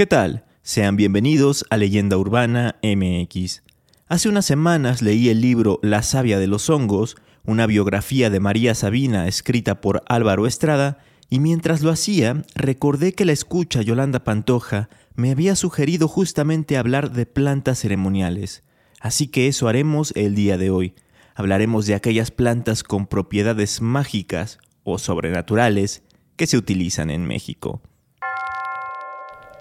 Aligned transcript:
¿Qué 0.00 0.06
tal? 0.06 0.46
Sean 0.62 0.96
bienvenidos 0.96 1.66
a 1.68 1.76
Leyenda 1.76 2.16
Urbana 2.16 2.76
MX. 2.82 3.62
Hace 4.08 4.30
unas 4.30 4.46
semanas 4.46 5.02
leí 5.02 5.28
el 5.28 5.42
libro 5.42 5.78
La 5.82 6.02
savia 6.02 6.38
de 6.38 6.46
los 6.46 6.70
hongos, 6.70 7.18
una 7.44 7.66
biografía 7.66 8.30
de 8.30 8.40
María 8.40 8.74
Sabina 8.74 9.28
escrita 9.28 9.82
por 9.82 10.02
Álvaro 10.08 10.46
Estrada, 10.46 11.00
y 11.28 11.38
mientras 11.38 11.82
lo 11.82 11.90
hacía, 11.90 12.44
recordé 12.54 13.12
que 13.12 13.26
la 13.26 13.32
escucha 13.32 13.82
Yolanda 13.82 14.24
Pantoja 14.24 14.88
me 15.16 15.32
había 15.32 15.54
sugerido 15.54 16.08
justamente 16.08 16.78
hablar 16.78 17.12
de 17.12 17.26
plantas 17.26 17.80
ceremoniales. 17.80 18.62
Así 19.00 19.26
que 19.26 19.48
eso 19.48 19.68
haremos 19.68 20.14
el 20.16 20.34
día 20.34 20.56
de 20.56 20.70
hoy. 20.70 20.94
Hablaremos 21.34 21.84
de 21.84 21.94
aquellas 21.94 22.30
plantas 22.30 22.84
con 22.84 23.06
propiedades 23.06 23.82
mágicas 23.82 24.60
o 24.82 24.96
sobrenaturales 24.96 26.04
que 26.36 26.46
se 26.46 26.56
utilizan 26.56 27.10
en 27.10 27.26
México. 27.26 27.82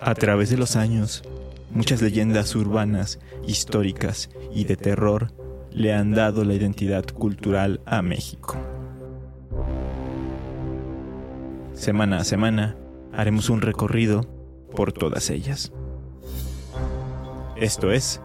A 0.02 0.16
través 0.16 0.50
de 0.50 0.58
los 0.58 0.78
años, 0.78 1.24
muchas 1.72 2.02
leyendas 2.02 2.56
urbanas, 2.56 3.20
históricas 3.46 4.30
y 4.54 4.64
de 4.64 4.78
terror 4.78 5.34
le 5.72 5.94
han 5.94 6.14
dado 6.14 6.46
la 6.46 6.54
identidad 6.54 7.04
cultural 7.06 7.82
a 7.86 8.02
México. 8.02 8.56
Semana 11.74 12.20
a 12.20 12.24
semana 12.24 12.78
haremos 13.14 13.50
un 13.50 13.62
recorrido 13.62 14.26
por 14.74 14.94
todas 14.94 15.30
ellas. 15.30 15.74
Esto 17.58 17.92
es 17.92 18.22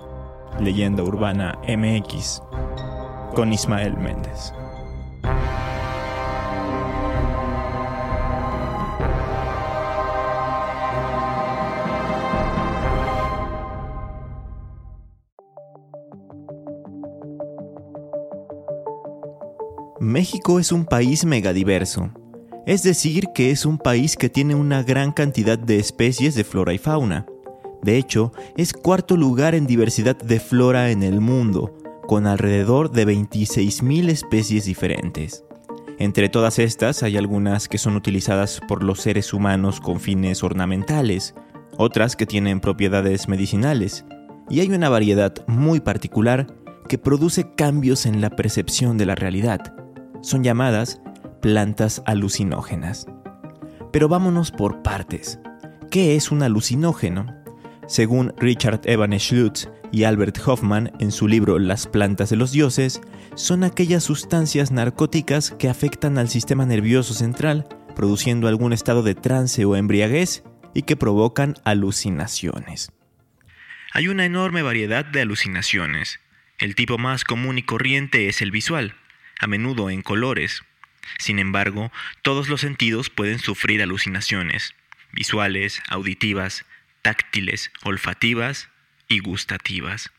Leyenda 0.60 1.02
Urbana 1.02 1.58
MX 1.66 2.40
con 3.34 3.52
Ismael 3.52 3.96
Méndez. 3.96 4.52
México 20.14 20.60
es 20.60 20.70
un 20.70 20.84
país 20.84 21.24
megadiverso, 21.24 22.12
es 22.66 22.84
decir, 22.84 23.30
que 23.34 23.50
es 23.50 23.66
un 23.66 23.78
país 23.78 24.14
que 24.14 24.28
tiene 24.28 24.54
una 24.54 24.84
gran 24.84 25.10
cantidad 25.10 25.58
de 25.58 25.80
especies 25.80 26.36
de 26.36 26.44
flora 26.44 26.72
y 26.72 26.78
fauna. 26.78 27.26
De 27.82 27.96
hecho, 27.96 28.32
es 28.56 28.74
cuarto 28.74 29.16
lugar 29.16 29.56
en 29.56 29.66
diversidad 29.66 30.16
de 30.16 30.38
flora 30.38 30.92
en 30.92 31.02
el 31.02 31.20
mundo, 31.20 31.76
con 32.06 32.28
alrededor 32.28 32.92
de 32.92 33.08
26.000 33.08 34.08
especies 34.08 34.66
diferentes. 34.66 35.42
Entre 35.98 36.28
todas 36.28 36.60
estas 36.60 37.02
hay 37.02 37.16
algunas 37.16 37.66
que 37.66 37.78
son 37.78 37.96
utilizadas 37.96 38.60
por 38.68 38.84
los 38.84 39.00
seres 39.00 39.32
humanos 39.32 39.80
con 39.80 39.98
fines 39.98 40.44
ornamentales, 40.44 41.34
otras 41.76 42.14
que 42.14 42.26
tienen 42.26 42.60
propiedades 42.60 43.26
medicinales, 43.26 44.04
y 44.48 44.60
hay 44.60 44.68
una 44.70 44.88
variedad 44.88 45.34
muy 45.48 45.80
particular 45.80 46.46
que 46.88 46.98
produce 46.98 47.52
cambios 47.56 48.06
en 48.06 48.20
la 48.20 48.30
percepción 48.30 48.96
de 48.96 49.06
la 49.06 49.16
realidad. 49.16 49.74
Son 50.24 50.42
llamadas 50.42 51.02
plantas 51.42 52.02
alucinógenas. 52.06 53.06
Pero 53.92 54.08
vámonos 54.08 54.50
por 54.50 54.80
partes. 54.80 55.38
¿Qué 55.90 56.16
es 56.16 56.30
un 56.30 56.42
alucinógeno? 56.42 57.26
Según 57.86 58.32
Richard 58.38 58.80
Evan 58.84 59.12
Schlutz 59.18 59.68
y 59.92 60.04
Albert 60.04 60.38
Hoffman 60.46 60.92
en 60.98 61.12
su 61.12 61.28
libro 61.28 61.58
Las 61.58 61.86
plantas 61.86 62.30
de 62.30 62.36
los 62.36 62.52
dioses, 62.52 63.02
son 63.34 63.64
aquellas 63.64 64.02
sustancias 64.02 64.72
narcóticas 64.72 65.50
que 65.50 65.68
afectan 65.68 66.16
al 66.16 66.30
sistema 66.30 66.64
nervioso 66.64 67.12
central, 67.12 67.68
produciendo 67.94 68.48
algún 68.48 68.72
estado 68.72 69.02
de 69.02 69.14
trance 69.14 69.66
o 69.66 69.76
embriaguez 69.76 70.42
y 70.72 70.84
que 70.84 70.96
provocan 70.96 71.52
alucinaciones. 71.64 72.92
Hay 73.92 74.08
una 74.08 74.24
enorme 74.24 74.62
variedad 74.62 75.04
de 75.04 75.20
alucinaciones. 75.20 76.18
El 76.58 76.76
tipo 76.76 76.96
más 76.96 77.24
común 77.24 77.58
y 77.58 77.62
corriente 77.62 78.28
es 78.28 78.40
el 78.40 78.50
visual, 78.50 78.94
a 79.40 79.46
menudo 79.46 79.90
en 79.90 80.02
colores, 80.02 80.62
sin 81.18 81.38
embargo, 81.38 81.90
todos 82.22 82.48
los 82.48 82.60
sentidos 82.60 83.10
pueden 83.10 83.38
sufrir 83.38 83.82
alucinaciones, 83.82 84.74
visuales, 85.12 85.80
auditivas, 85.88 86.64
táctiles, 87.02 87.70
olfativas 87.84 88.68
y 89.08 89.20
gustativas. 89.20 90.10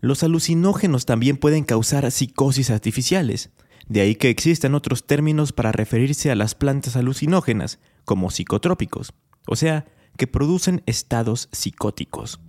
Los 0.00 0.22
alucinógenos 0.22 1.06
también 1.06 1.36
pueden 1.36 1.64
causar 1.64 2.10
psicosis 2.10 2.70
artificiales, 2.70 3.50
de 3.86 4.00
ahí 4.00 4.16
que 4.16 4.30
existan 4.30 4.74
otros 4.74 5.06
términos 5.06 5.52
para 5.52 5.72
referirse 5.72 6.30
a 6.30 6.34
las 6.34 6.54
plantas 6.54 6.96
alucinógenas, 6.96 7.78
como 8.04 8.30
psicotrópicos, 8.30 9.14
o 9.46 9.56
sea, 9.56 9.86
que 10.16 10.26
producen 10.26 10.82
estados 10.86 11.48
psicóticos. 11.52 12.40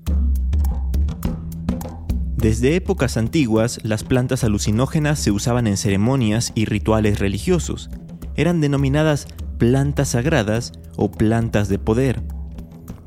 Desde 2.37 2.75
épocas 2.75 3.15
antiguas, 3.15 3.79
las 3.83 4.03
plantas 4.03 4.43
alucinógenas 4.43 5.19
se 5.19 5.31
usaban 5.31 5.67
en 5.67 5.77
ceremonias 5.77 6.51
y 6.53 6.65
rituales 6.65 7.19
religiosos. 7.19 7.89
Eran 8.35 8.59
denominadas 8.59 9.27
plantas 9.57 10.09
sagradas 10.09 10.73
o 10.97 11.09
plantas 11.09 11.69
de 11.69 11.79
poder. 11.79 12.21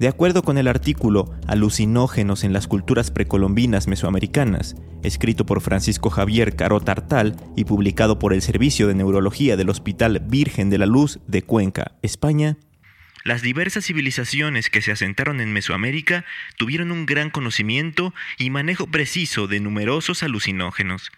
De 0.01 0.09
acuerdo 0.09 0.43
con 0.43 0.59
el 0.59 0.69
artículo 0.69 1.33
Alucinógenos 1.47 2.45
en 2.45 2.53
las 2.53 2.69
culturas 2.69 3.11
precolombinas 3.11 3.87
mesoamericanas, 3.87 4.77
escrito 5.03 5.45
por 5.45 5.61
Francisco 5.61 6.09
Javier 6.09 6.57
Caro 6.57 6.81
Tartal 6.81 7.37
y 7.57 7.65
publicado 7.65 8.19
por 8.19 8.33
el 8.33 8.41
Servicio 8.41 8.87
de 8.87 8.95
Neurología 8.95 9.57
del 9.57 9.71
Hospital 9.71 10.21
Virgen 10.21 10.71
de 10.71 10.79
la 10.79 10.87
Luz 10.87 11.19
de 11.27 11.43
Cuenca, 11.43 11.97
España, 12.03 12.59
las 13.25 13.43
diversas 13.43 13.85
civilizaciones 13.85 14.71
que 14.71 14.83
se 14.83 14.93
asentaron 14.93 15.41
en 15.41 15.53
Mesoamérica 15.53 16.25
tuvieron 16.57 16.93
un 16.93 17.07
gran 17.07 17.31
conocimiento 17.31 18.15
y 18.39 18.51
manejo 18.51 18.87
preciso 18.87 19.47
de 19.47 19.61
numerosos 19.61 20.23
alucinógenos. 20.23 21.11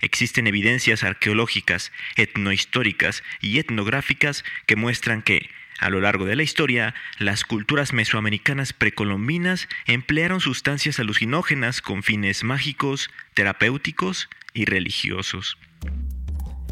Existen 0.00 0.46
evidencias 0.46 1.04
arqueológicas, 1.04 1.92
etnohistóricas 2.16 3.22
y 3.40 3.58
etnográficas 3.58 4.44
que 4.66 4.76
muestran 4.76 5.22
que, 5.22 5.48
a 5.78 5.90
lo 5.90 6.00
largo 6.00 6.24
de 6.24 6.36
la 6.36 6.42
historia, 6.42 6.94
las 7.18 7.44
culturas 7.44 7.92
mesoamericanas 7.92 8.72
precolombinas 8.72 9.68
emplearon 9.86 10.40
sustancias 10.40 10.98
alucinógenas 11.00 11.80
con 11.80 12.02
fines 12.02 12.44
mágicos, 12.44 13.10
terapéuticos 13.34 14.28
y 14.52 14.64
religiosos. 14.64 15.58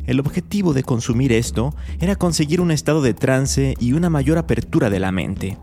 El 0.06 0.20
objetivo 0.20 0.74
de 0.74 0.82
consumir 0.82 1.32
esto 1.32 1.74
era 1.98 2.16
conseguir 2.16 2.60
un 2.60 2.70
estado 2.70 3.00
de 3.00 3.14
trance 3.14 3.74
y 3.80 3.94
una 3.94 4.10
mayor 4.10 4.36
apertura 4.36 4.90
de 4.90 5.00
la 5.00 5.12
mente. 5.12 5.58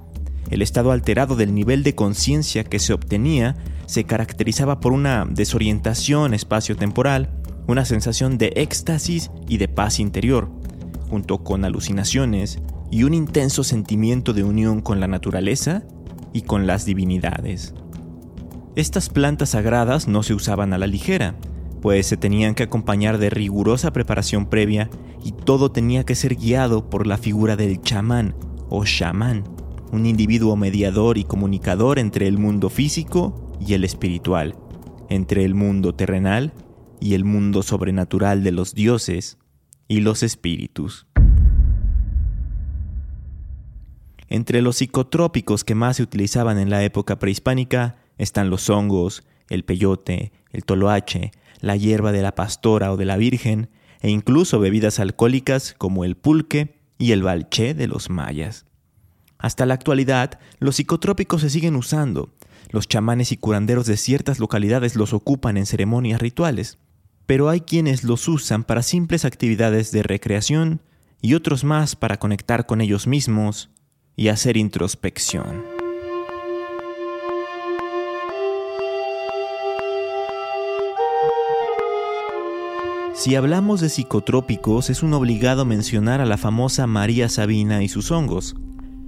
El 0.50 0.62
estado 0.62 0.92
alterado 0.92 1.36
del 1.36 1.54
nivel 1.54 1.84
de 1.84 1.96
conciencia 1.96 2.64
que 2.64 2.80
se 2.80 2.94
obtenía 2.94 3.56
se 3.86 4.04
caracterizaba 4.06 4.80
por 4.80 4.94
una 4.94 5.26
desorientación 5.30 6.34
espacio-temporal, 6.34 7.30
una 7.68 7.86
sensación 7.86 8.38
de 8.38 8.52
éxtasis 8.56 9.30
y 9.48 9.58
de 9.58 9.68
paz 9.68 10.00
interior, 10.00 10.50
junto 11.10 11.44
con 11.44 11.64
alucinaciones 11.64 12.60
y 12.90 13.04
un 13.04 13.14
intenso 13.14 13.64
sentimiento 13.64 14.34
de 14.34 14.44
unión 14.44 14.82
con 14.82 15.00
la 15.00 15.08
naturaleza 15.08 15.84
y 16.34 16.42
con 16.42 16.66
las 16.66 16.86
divinidades. 16.86 17.76
Estas 18.76 19.10
plantas 19.10 19.50
sagradas 19.50 20.08
no 20.08 20.24
se 20.24 20.34
usaban 20.34 20.74
a 20.74 20.78
la 20.78 20.88
ligera, 20.88 21.36
pues 21.82 22.06
se 22.06 22.16
tenían 22.18 22.54
que 22.54 22.64
acompañar 22.64 23.18
de 23.18 23.30
rigurosa 23.30 23.92
preparación 23.92 24.46
previa 24.46 24.90
y 25.24 25.32
todo 25.32 25.72
tenía 25.72 26.04
que 26.04 26.16
ser 26.16 26.36
guiado 26.36 26.90
por 26.90 27.08
la 27.08 27.18
figura 27.18 27.56
del 27.56 27.82
chamán 27.82 28.36
o 28.70 28.86
chamán, 28.86 29.44
un 29.92 30.06
individuo 30.06 30.56
mediador 30.56 31.18
y 31.18 31.24
comunicador 31.24 32.00
entre 32.00 32.28
el 32.28 32.38
mundo 32.38 32.70
físico 32.70 33.52
y 33.60 33.74
el 33.74 33.84
espiritual, 33.84 34.56
entre 35.10 35.44
el 35.44 35.56
mundo 35.56 35.94
terrenal 35.96 36.54
y 37.00 37.16
el 37.16 37.26
mundo 37.26 37.64
sobrenatural 37.64 38.44
de 38.44 38.52
los 38.52 38.76
dioses 38.76 39.40
y 39.88 40.02
los 40.02 40.24
espíritus. 40.24 41.08
Entre 44.30 44.62
los 44.62 44.78
psicotrópicos 44.78 45.66
que 45.66 45.76
más 45.76 45.98
se 45.98 46.04
utilizaban 46.04 46.58
en 46.58 46.70
la 46.70 46.84
época 46.84 47.20
prehispánica 47.20 47.98
están 48.18 48.50
los 48.50 48.70
hongos, 48.70 49.24
el 49.50 49.66
peyote, 49.66 50.32
el 50.52 50.64
toloache, 50.64 51.32
la 51.62 51.78
hierba 51.78 52.12
de 52.12 52.22
la 52.22 52.36
pastora 52.36 52.92
o 52.92 52.98
de 52.98 53.06
la 53.06 53.16
virgen, 53.16 53.70
e 54.02 54.10
incluso 54.10 54.60
bebidas 54.60 55.00
alcohólicas 55.00 55.76
como 55.78 56.04
el 56.04 56.18
pulque 56.18 56.82
y 56.98 57.14
el 57.14 57.24
balché 57.24 57.74
de 57.74 57.88
los 57.88 58.10
mayas. 58.10 58.66
Hasta 59.38 59.66
la 59.66 59.74
actualidad, 59.74 60.40
los 60.60 60.76
psicotrópicos 60.76 61.42
se 61.42 61.50
siguen 61.50 61.76
usando. 61.76 62.34
Los 62.70 62.88
chamanes 62.88 63.32
y 63.32 63.38
curanderos 63.38 63.86
de 63.86 63.98
ciertas 63.98 64.40
localidades 64.40 64.96
los 64.96 65.14
ocupan 65.14 65.58
en 65.58 65.66
ceremonias 65.66 66.22
rituales, 66.22 66.78
pero 67.26 67.50
hay 67.50 67.62
quienes 67.62 68.04
los 68.04 68.28
usan 68.28 68.64
para 68.64 68.84
simples 68.84 69.26
actividades 69.26 69.92
de 69.92 70.04
recreación 70.04 70.82
y 71.22 71.34
otros 71.34 71.64
más 71.64 71.96
para 71.96 72.18
conectar 72.18 72.66
con 72.66 72.82
ellos 72.82 73.08
mismos 73.08 73.70
y 74.16 74.28
hacer 74.28 74.58
introspección. 74.58 75.71
Si 83.22 83.36
hablamos 83.36 83.82
de 83.82 83.90
psicotrópicos, 83.90 84.90
es 84.90 85.04
un 85.04 85.14
obligado 85.14 85.64
mencionar 85.64 86.22
a 86.22 86.26
la 86.26 86.38
famosa 86.38 86.88
María 86.88 87.30
Sabina 87.30 87.84
y 87.84 87.88
sus 87.88 88.10
hongos. 88.10 88.56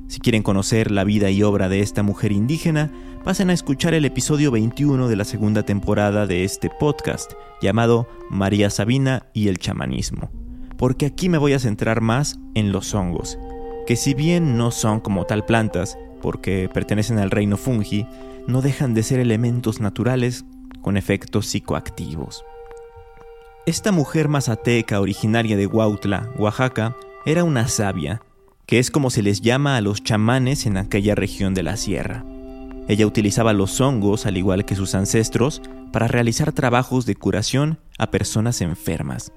Si 0.07 0.19
quieren 0.19 0.43
conocer 0.43 0.91
la 0.91 1.03
vida 1.03 1.31
y 1.31 1.41
obra 1.41 1.67
de 1.67 1.79
esta 1.79 2.03
mujer 2.03 2.31
indígena, 2.31 2.91
pasen 3.23 3.49
a 3.49 3.53
escuchar 3.53 3.95
el 3.95 4.05
episodio 4.05 4.51
21 4.51 5.07
de 5.07 5.15
la 5.15 5.25
segunda 5.25 5.63
temporada 5.63 6.27
de 6.27 6.43
este 6.43 6.69
podcast, 6.69 7.33
llamado 7.59 8.07
María 8.29 8.69
Sabina 8.69 9.25
y 9.33 9.47
el 9.47 9.57
chamanismo, 9.57 10.29
porque 10.77 11.07
aquí 11.07 11.27
me 11.27 11.39
voy 11.39 11.53
a 11.53 11.59
centrar 11.59 12.01
más 12.01 12.37
en 12.53 12.71
los 12.71 12.93
hongos, 12.93 13.39
que 13.87 13.95
si 13.95 14.13
bien 14.13 14.57
no 14.57 14.69
son 14.69 14.99
como 14.99 15.25
tal 15.25 15.43
plantas, 15.43 15.97
porque 16.21 16.69
pertenecen 16.71 17.17
al 17.17 17.31
reino 17.31 17.57
fungi, 17.57 18.05
no 18.45 18.61
dejan 18.61 18.93
de 18.93 19.01
ser 19.01 19.19
elementos 19.19 19.79
naturales 19.81 20.45
con 20.83 20.97
efectos 20.97 21.47
psicoactivos. 21.47 22.43
Esta 23.65 23.93
mujer 23.93 24.27
mazateca 24.27 24.99
originaria 24.99 25.55
de 25.55 25.67
Huautla, 25.67 26.29
Oaxaca, 26.37 26.97
era 27.25 27.45
una 27.45 27.69
sabia, 27.69 28.21
que 28.65 28.77
es 28.77 28.91
como 28.91 29.09
se 29.09 29.21
les 29.21 29.39
llama 29.39 29.77
a 29.77 29.81
los 29.81 30.03
chamanes 30.03 30.65
en 30.65 30.75
aquella 30.75 31.15
región 31.15 31.53
de 31.53 31.63
la 31.63 31.77
sierra. 31.77 32.25
Ella 32.89 33.07
utilizaba 33.07 33.53
los 33.53 33.79
hongos, 33.79 34.25
al 34.25 34.35
igual 34.35 34.65
que 34.65 34.75
sus 34.75 34.95
ancestros, 34.95 35.61
para 35.93 36.09
realizar 36.09 36.51
trabajos 36.51 37.05
de 37.05 37.15
curación 37.15 37.79
a 37.97 38.11
personas 38.11 38.59
enfermas, 38.59 39.31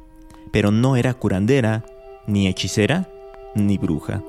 pero 0.51 0.73
no 0.73 0.97
era 0.97 1.15
curandera, 1.15 1.85
ni 2.27 2.49
hechicera, 2.49 3.09
ni 3.55 3.79
bruja. 3.79 4.25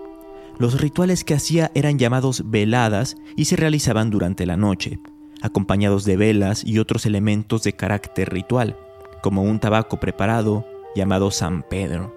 Los 0.60 0.80
rituales 0.80 1.24
que 1.24 1.34
hacía 1.34 1.72
eran 1.74 1.98
llamados 1.98 2.44
veladas 2.52 3.16
y 3.36 3.46
se 3.46 3.56
realizaban 3.56 4.12
durante 4.12 4.46
la 4.46 4.58
noche, 4.58 5.00
acompañados 5.42 6.06
de 6.06 6.18
velas 6.18 6.64
y 6.64 6.78
otros 6.78 7.08
elementos 7.08 7.64
de 7.64 7.74
carácter 7.74 8.32
ritual, 8.32 8.78
como 9.22 9.44
un 9.44 9.60
tabaco 9.60 10.00
preparado 10.00 10.66
llamado 10.96 11.32
San 11.32 11.64
Pedro. 11.64 12.16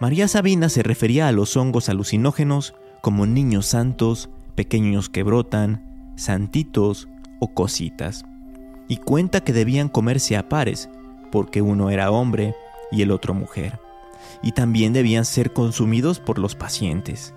María 0.00 0.28
Sabina 0.28 0.68
se 0.68 0.82
refería 0.82 1.28
a 1.28 1.32
los 1.32 1.56
hongos 1.56 1.88
alucinógenos 1.88 2.74
como 3.00 3.26
niños 3.26 3.66
santos, 3.66 4.28
pequeños 4.54 5.08
que 5.08 5.22
brotan, 5.22 6.12
santitos 6.16 7.08
o 7.40 7.54
cositas, 7.54 8.24
y 8.88 8.98
cuenta 8.98 9.40
que 9.40 9.52
debían 9.52 9.88
comerse 9.88 10.36
a 10.36 10.48
pares, 10.48 10.88
porque 11.32 11.62
uno 11.62 11.90
era 11.90 12.10
hombre 12.10 12.54
y 12.92 13.02
el 13.02 13.10
otro 13.10 13.34
mujer, 13.34 13.78
y 14.42 14.52
también 14.52 14.92
debían 14.92 15.24
ser 15.24 15.52
consumidos 15.52 16.20
por 16.20 16.38
los 16.38 16.54
pacientes. 16.54 17.34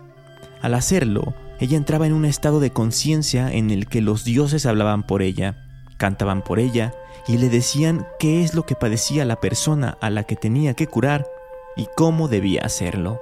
Al 0.62 0.74
hacerlo, 0.74 1.34
ella 1.60 1.78
entraba 1.78 2.07
en 2.07 2.13
un 2.13 2.25
estado 2.25 2.60
de 2.60 2.72
conciencia 2.72 3.51
en 3.51 3.72
el 3.72 3.88
que 3.88 4.01
los 4.01 4.24
dioses 4.24 4.66
hablaban 4.66 5.04
por 5.04 5.22
ella, 5.22 5.57
cantaban 5.98 6.42
por 6.44 6.60
ella 6.60 6.94
y 7.29 7.37
le 7.37 7.49
decían 7.49 8.07
qué 8.17 8.43
es 8.43 8.55
lo 8.55 8.65
que 8.65 8.73
padecía 8.73 9.23
la 9.23 9.39
persona 9.39 9.99
a 10.01 10.09
la 10.09 10.23
que 10.23 10.35
tenía 10.35 10.73
que 10.73 10.87
curar 10.87 11.27
y 11.75 11.85
cómo 11.95 12.27
debía 12.27 12.63
hacerlo. 12.63 13.21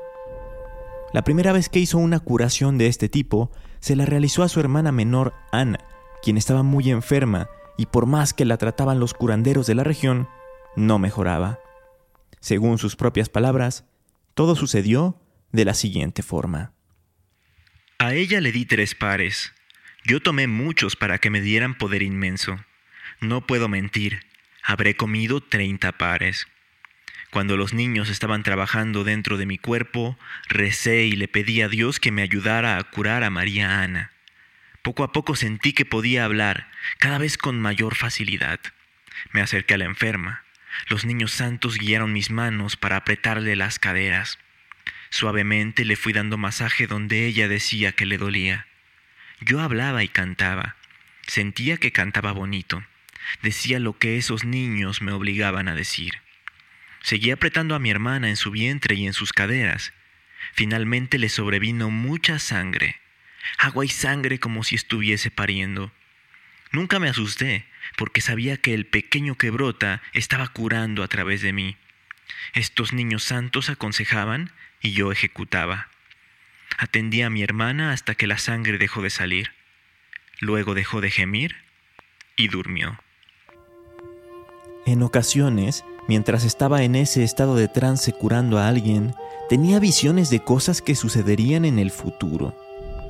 La 1.12 1.26
primera 1.26 1.52
vez 1.52 1.68
que 1.68 1.80
hizo 1.80 1.98
una 1.98 2.22
curación 2.22 2.78
de 2.78 2.88
este 2.88 3.10
tipo, 3.10 3.52
se 3.82 3.98
la 3.98 4.06
realizó 4.06 4.44
a 4.44 4.48
su 4.48 4.62
hermana 4.62 4.94
menor 4.94 5.34
Ana, 5.52 5.80
quien 6.24 6.38
estaba 6.38 6.64
muy 6.64 6.90
enferma 6.90 7.50
y 7.78 7.88
por 7.88 8.06
más 8.06 8.34
que 8.34 8.46
la 8.46 8.56
trataban 8.56 9.02
los 9.02 9.14
curanderos 9.14 9.68
de 9.68 9.76
la 9.76 9.84
región, 9.84 10.30
no 10.78 11.00
mejoraba. 11.00 11.60
Según 12.40 12.78
sus 12.78 12.96
propias 12.96 13.28
palabras, 13.28 13.84
todo 14.36 14.56
sucedió 14.56 15.20
de 15.52 15.66
la 15.66 15.74
siguiente 15.74 16.24
forma. 16.24 16.72
A 18.00 18.14
ella 18.14 18.40
le 18.40 18.54
di 18.54 18.66
tres 18.66 18.96
pares. 18.96 19.52
Yo 20.06 20.22
tomé 20.22 20.48
muchos 20.48 20.96
para 20.96 21.18
que 21.18 21.30
me 21.30 21.42
dieran 21.42 21.78
poder 21.78 22.04
inmenso. 22.04 22.56
No 23.20 23.48
puedo 23.48 23.68
mentir, 23.68 24.26
habré 24.62 24.96
comido 24.96 25.42
treinta 25.42 25.92
pares. 25.92 26.48
Cuando 27.32 27.58
los 27.58 27.74
niños 27.74 28.10
estaban 28.10 28.44
trabajando 28.44 29.04
dentro 29.04 29.38
de 29.38 29.48
mi 29.48 29.58
cuerpo, 29.58 30.20
recé 30.48 31.06
y 31.06 31.14
le 31.14 31.28
pedí 31.28 31.62
a 31.62 31.68
Dios 31.68 32.00
que 32.00 32.12
me 32.12 32.22
ayudara 32.22 32.78
a 32.78 32.84
curar 32.84 33.24
a 33.24 33.32
María 33.32 33.82
Ana. 33.82 34.12
Poco 34.84 35.04
a 35.04 35.12
poco 35.12 35.36
sentí 35.36 35.74
que 35.74 35.84
podía 35.84 36.26
hablar, 36.26 36.70
cada 37.00 37.18
vez 37.18 37.40
con 37.40 37.60
mayor 37.60 37.96
facilidad. 37.96 38.60
Me 39.32 39.42
acerqué 39.42 39.74
a 39.74 39.78
la 39.80 39.86
enferma. 39.86 40.44
Los 40.88 41.04
niños 41.04 41.32
santos 41.32 41.78
guiaron 41.80 42.14
mis 42.14 42.30
manos 42.30 42.78
para 42.78 42.98
apretarle 42.98 43.56
las 43.56 43.80
caderas. 43.80 44.38
Suavemente 45.10 45.86
le 45.86 45.96
fui 45.96 46.14
dando 46.14 46.38
masaje 46.38 46.86
donde 46.86 47.26
ella 47.26 47.48
decía 47.48 47.94
que 47.94 48.06
le 48.06 48.20
dolía. 48.20 48.68
Yo 49.42 49.60
hablaba 49.60 50.04
y 50.04 50.08
cantaba. 50.08 50.76
Sentía 51.26 51.78
que 51.78 51.92
cantaba 51.92 52.32
bonito. 52.32 52.84
Decía 53.42 53.80
lo 53.80 53.98
que 53.98 54.18
esos 54.18 54.44
niños 54.44 55.02
me 55.02 55.12
obligaban 55.12 55.68
a 55.68 55.76
decir. 55.76 56.22
Seguí 57.02 57.32
apretando 57.32 57.76
a 57.76 57.80
mi 57.80 57.90
hermana 57.90 58.30
en 58.30 58.36
su 58.36 58.52
vientre 58.52 58.96
y 58.96 59.08
en 59.08 59.14
sus 59.14 59.34
caderas. 59.34 59.94
Finalmente 60.54 61.18
le 61.18 61.30
sobrevino 61.30 61.90
mucha 61.90 62.40
sangre, 62.40 63.00
agua 63.58 63.86
y 63.86 63.90
sangre 63.90 64.40
como 64.40 64.64
si 64.64 64.76
estuviese 64.76 65.32
pariendo. 65.32 65.92
Nunca 66.72 67.00
me 67.00 67.10
asusté, 67.10 67.66
porque 67.96 68.22
sabía 68.22 68.58
que 68.58 68.74
el 68.74 68.86
pequeño 68.86 69.36
que 69.36 69.52
brota 69.52 70.02
estaba 70.14 70.48
curando 70.50 71.04
a 71.04 71.08
través 71.08 71.42
de 71.42 71.54
mí. 71.54 71.78
Estos 72.54 72.94
niños 72.94 73.24
santos 73.24 73.70
aconsejaban 73.70 74.52
y 74.82 74.92
yo 74.92 75.12
ejecutaba. 75.12 75.90
Atendí 76.78 77.22
a 77.22 77.30
mi 77.30 77.44
hermana 77.44 77.92
hasta 77.92 78.16
que 78.16 78.28
la 78.28 78.38
sangre 78.38 78.78
dejó 78.78 79.02
de 79.02 79.10
salir. 79.10 79.54
Luego 80.40 80.76
dejó 80.76 81.02
de 81.02 81.10
gemir 81.10 81.56
y 82.36 82.50
durmió. 82.50 83.00
En 84.88 85.04
ocasiones, 85.04 85.84
Mientras 86.08 86.46
estaba 86.46 86.84
en 86.84 86.96
ese 86.96 87.24
estado 87.24 87.56
de 87.56 87.68
trance 87.68 88.14
curando 88.14 88.58
a 88.58 88.70
alguien, 88.70 89.14
tenía 89.50 89.80
visiones 89.80 90.30
de 90.30 90.40
cosas 90.40 90.82
que 90.82 90.96
sucederían 90.96 91.66
en 91.66 91.80
el 91.80 91.92
futuro. 91.92 92.56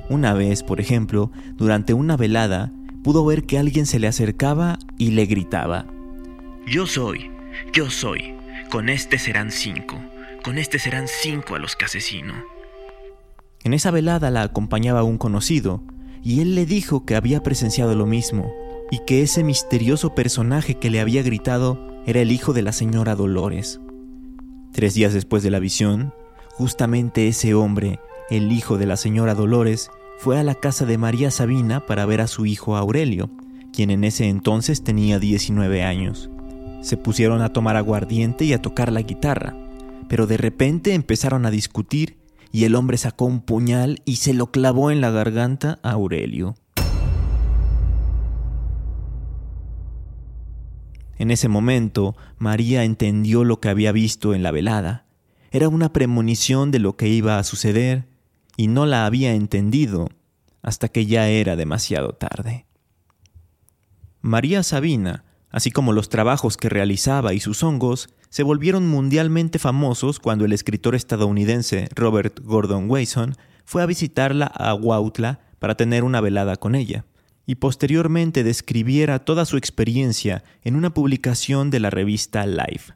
Una 0.09 0.33
vez, 0.33 0.63
por 0.63 0.79
ejemplo, 0.79 1.31
durante 1.53 1.93
una 1.93 2.17
velada, 2.17 2.71
pudo 3.03 3.23
ver 3.23 3.43
que 3.43 3.59
alguien 3.59 3.85
se 3.85 3.99
le 3.99 4.07
acercaba 4.07 4.79
y 4.97 5.11
le 5.11 5.27
gritaba. 5.27 5.85
Yo 6.65 6.87
soy, 6.87 7.29
yo 7.71 7.91
soy, 7.91 8.33
con 8.71 8.89
este 8.89 9.19
serán 9.19 9.51
cinco, 9.51 9.97
con 10.43 10.57
este 10.57 10.79
serán 10.79 11.07
cinco 11.07 11.53
a 11.53 11.59
los 11.59 11.75
que 11.75 11.85
asesino. 11.85 12.33
En 13.63 13.75
esa 13.75 13.91
velada 13.91 14.31
la 14.31 14.41
acompañaba 14.41 15.03
un 15.03 15.19
conocido, 15.19 15.83
y 16.23 16.41
él 16.41 16.55
le 16.55 16.65
dijo 16.65 17.05
que 17.05 17.15
había 17.15 17.43
presenciado 17.43 17.93
lo 17.93 18.07
mismo, 18.07 18.51
y 18.91 18.99
que 18.99 19.21
ese 19.21 19.43
misterioso 19.43 20.15
personaje 20.15 20.75
que 20.75 20.89
le 20.89 20.99
había 20.99 21.23
gritado 21.23 21.77
era 22.05 22.21
el 22.21 22.31
hijo 22.31 22.53
de 22.53 22.61
la 22.61 22.71
señora 22.71 23.15
Dolores. 23.15 23.81
Tres 24.71 24.93
días 24.93 25.13
después 25.13 25.43
de 25.43 25.51
la 25.51 25.59
visión, 25.59 26.13
justamente 26.51 27.27
ese 27.27 27.53
hombre, 27.53 27.99
el 28.29 28.51
hijo 28.51 28.77
de 28.77 28.85
la 28.85 28.97
señora 28.97 29.35
Dolores, 29.35 29.89
fue 30.19 30.39
a 30.39 30.43
la 30.43 30.55
casa 30.55 30.85
de 30.85 30.97
María 30.97 31.31
Sabina 31.31 31.85
para 31.85 32.05
ver 32.05 32.21
a 32.21 32.27
su 32.27 32.45
hijo 32.45 32.75
Aurelio, 32.75 33.29
quien 33.73 33.91
en 33.91 34.03
ese 34.03 34.27
entonces 34.27 34.83
tenía 34.83 35.19
19 35.19 35.83
años. 35.83 36.29
Se 36.81 36.97
pusieron 36.97 37.41
a 37.41 37.53
tomar 37.53 37.75
aguardiente 37.75 38.45
y 38.45 38.53
a 38.53 38.61
tocar 38.61 38.91
la 38.91 39.01
guitarra, 39.01 39.55
pero 40.07 40.27
de 40.27 40.37
repente 40.37 40.93
empezaron 40.93 41.45
a 41.45 41.51
discutir 41.51 42.17
y 42.51 42.63
el 42.63 42.75
hombre 42.75 42.97
sacó 42.97 43.25
un 43.25 43.41
puñal 43.41 44.01
y 44.05 44.17
se 44.17 44.33
lo 44.33 44.51
clavó 44.51 44.89
en 44.91 45.01
la 45.01 45.11
garganta 45.11 45.79
a 45.83 45.91
Aurelio. 45.91 46.55
En 51.17 51.31
ese 51.31 51.47
momento, 51.47 52.15
María 52.37 52.83
entendió 52.83 53.43
lo 53.43 53.59
que 53.59 53.69
había 53.69 53.91
visto 53.91 54.33
en 54.33 54.43
la 54.43 54.51
velada. 54.51 55.05
Era 55.51 55.69
una 55.69 55.91
premonición 55.91 56.71
de 56.71 56.79
lo 56.79 56.95
que 56.95 57.07
iba 57.07 57.39
a 57.39 57.43
suceder, 57.43 58.05
y 58.55 58.67
no 58.67 58.85
la 58.85 59.05
había 59.05 59.33
entendido 59.33 60.09
hasta 60.61 60.89
que 60.89 61.05
ya 61.05 61.29
era 61.29 61.55
demasiado 61.55 62.09
tarde. 62.09 62.65
María 64.21 64.63
Sabina, 64.63 65.23
así 65.49 65.71
como 65.71 65.93
los 65.93 66.09
trabajos 66.09 66.57
que 66.57 66.69
realizaba 66.69 67.33
y 67.33 67.39
sus 67.39 67.63
hongos, 67.63 68.09
se 68.29 68.43
volvieron 68.43 68.87
mundialmente 68.87 69.59
famosos 69.59 70.19
cuando 70.19 70.43
el 70.43 70.53
escritor 70.53 70.95
estadounidense 70.95 71.87
Robert 71.95 72.39
Gordon 72.43 72.89
Wasson 72.89 73.35
fue 73.63 73.83
a 73.83 73.85
visitarla 73.85 74.47
a 74.47 74.73
Huautla 74.73 75.39
para 75.59 75.75
tener 75.75 76.03
una 76.03 76.19
velada 76.19 76.57
con 76.57 76.75
ella 76.75 77.05
y 77.47 77.55
posteriormente 77.55 78.43
describiera 78.43 79.19
toda 79.19 79.45
su 79.45 79.57
experiencia 79.57 80.43
en 80.63 80.75
una 80.75 80.93
publicación 80.93 81.71
de 81.71 81.79
la 81.79 81.89
revista 81.89 82.45
Life. 82.45 82.93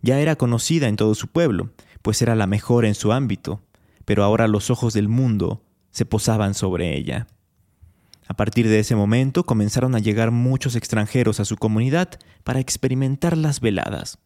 Ya 0.00 0.18
era 0.18 0.34
conocida 0.34 0.88
en 0.88 0.96
todo 0.96 1.14
su 1.14 1.28
pueblo, 1.28 1.70
pues 2.00 2.22
era 2.22 2.34
la 2.34 2.46
mejor 2.46 2.86
en 2.86 2.94
su 2.94 3.12
ámbito, 3.12 3.62
pero 4.06 4.24
ahora 4.24 4.48
los 4.48 4.70
ojos 4.70 4.94
del 4.94 5.08
mundo 5.08 5.62
se 5.90 6.06
posaban 6.06 6.54
sobre 6.54 6.96
ella. 6.96 7.26
A 8.26 8.34
partir 8.34 8.66
de 8.66 8.80
ese 8.80 8.96
momento 8.96 9.44
comenzaron 9.44 9.94
a 9.94 10.00
llegar 10.00 10.30
muchos 10.30 10.74
extranjeros 10.74 11.38
a 11.38 11.44
su 11.44 11.56
comunidad 11.56 12.18
para 12.44 12.60
experimentar 12.60 13.36
las 13.36 13.60
veladas. 13.60 14.18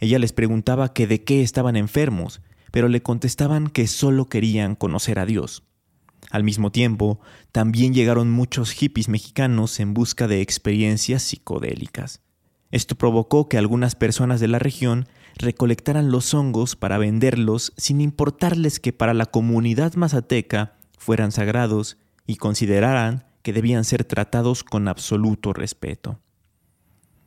Ella 0.00 0.18
les 0.18 0.32
preguntaba 0.32 0.92
que 0.92 1.06
de 1.06 1.24
qué 1.24 1.42
estaban 1.42 1.76
enfermos, 1.76 2.42
pero 2.70 2.88
le 2.88 3.02
contestaban 3.02 3.68
que 3.68 3.86
solo 3.86 4.28
querían 4.28 4.74
conocer 4.74 5.18
a 5.18 5.26
Dios. 5.26 5.64
Al 6.32 6.44
mismo 6.44 6.72
tiempo, 6.72 7.20
también 7.52 7.92
llegaron 7.92 8.30
muchos 8.30 8.70
hippies 8.70 9.10
mexicanos 9.10 9.78
en 9.80 9.92
busca 9.92 10.26
de 10.28 10.40
experiencias 10.40 11.22
psicodélicas. 11.22 12.22
Esto 12.70 12.94
provocó 12.94 13.50
que 13.50 13.58
algunas 13.58 13.96
personas 13.96 14.40
de 14.40 14.48
la 14.48 14.58
región 14.58 15.08
recolectaran 15.36 16.10
los 16.10 16.32
hongos 16.32 16.74
para 16.74 16.96
venderlos 16.96 17.74
sin 17.76 18.00
importarles 18.00 18.80
que 18.80 18.94
para 18.94 19.12
la 19.12 19.26
comunidad 19.26 19.92
mazateca 19.92 20.72
fueran 20.96 21.32
sagrados 21.32 21.98
y 22.26 22.36
consideraran 22.36 23.26
que 23.42 23.52
debían 23.52 23.84
ser 23.84 24.04
tratados 24.04 24.64
con 24.64 24.88
absoluto 24.88 25.52
respeto. 25.52 26.18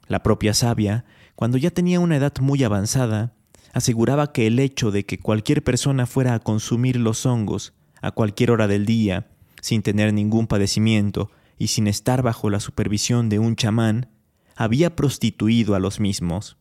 La 0.08 0.24
propia 0.24 0.56
sabia, 0.56 1.06
cuando 1.36 1.60
ya 1.60 1.70
tenía 1.70 2.00
una 2.00 2.16
edad 2.18 2.34
muy 2.42 2.64
avanzada, 2.64 3.36
aseguraba 3.72 4.32
que 4.32 4.48
el 4.48 4.58
hecho 4.58 4.90
de 4.90 5.06
que 5.06 5.20
cualquier 5.20 5.64
persona 5.64 6.08
fuera 6.08 6.34
a 6.34 6.40
consumir 6.40 6.96
los 6.96 7.28
hongos 7.28 7.74
a 8.02 8.12
cualquier 8.12 8.52
hora 8.52 8.68
del 8.68 8.86
día, 8.86 9.28
sin 9.62 9.82
tener 9.82 10.14
ningún 10.14 10.48
padecimiento 10.48 11.32
y 11.58 11.68
sin 11.68 11.88
estar 11.88 12.22
bajo 12.22 12.50
la 12.50 12.60
supervisión 12.60 13.30
de 13.30 13.40
un 13.40 13.56
chamán, 13.56 14.10
había 14.56 14.96
prostituido 14.96 15.76
a 15.76 15.80
los 15.80 16.00
mismos. 16.00 16.58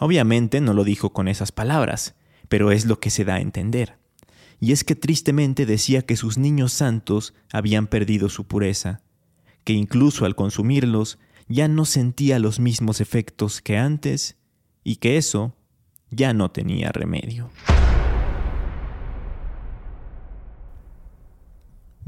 Obviamente 0.00 0.60
no 0.60 0.74
lo 0.74 0.84
dijo 0.84 1.12
con 1.12 1.28
esas 1.28 1.52
palabras, 1.52 2.14
pero 2.48 2.70
es 2.70 2.86
lo 2.86 3.00
que 3.00 3.10
se 3.10 3.24
da 3.24 3.34
a 3.34 3.40
entender. 3.40 3.98
Y 4.60 4.72
es 4.72 4.84
que 4.84 4.96
tristemente 4.96 5.66
decía 5.66 6.02
que 6.02 6.16
sus 6.16 6.38
niños 6.38 6.72
santos 6.72 7.34
habían 7.52 7.86
perdido 7.86 8.28
su 8.28 8.46
pureza, 8.46 9.02
que 9.64 9.72
incluso 9.72 10.24
al 10.24 10.34
consumirlos 10.34 11.18
ya 11.48 11.68
no 11.68 11.84
sentía 11.84 12.38
los 12.38 12.60
mismos 12.60 13.00
efectos 13.00 13.62
que 13.62 13.76
antes 13.76 14.36
y 14.84 14.96
que 14.96 15.16
eso 15.16 15.54
ya 16.10 16.32
no 16.32 16.50
tenía 16.50 16.90
remedio. 16.90 17.50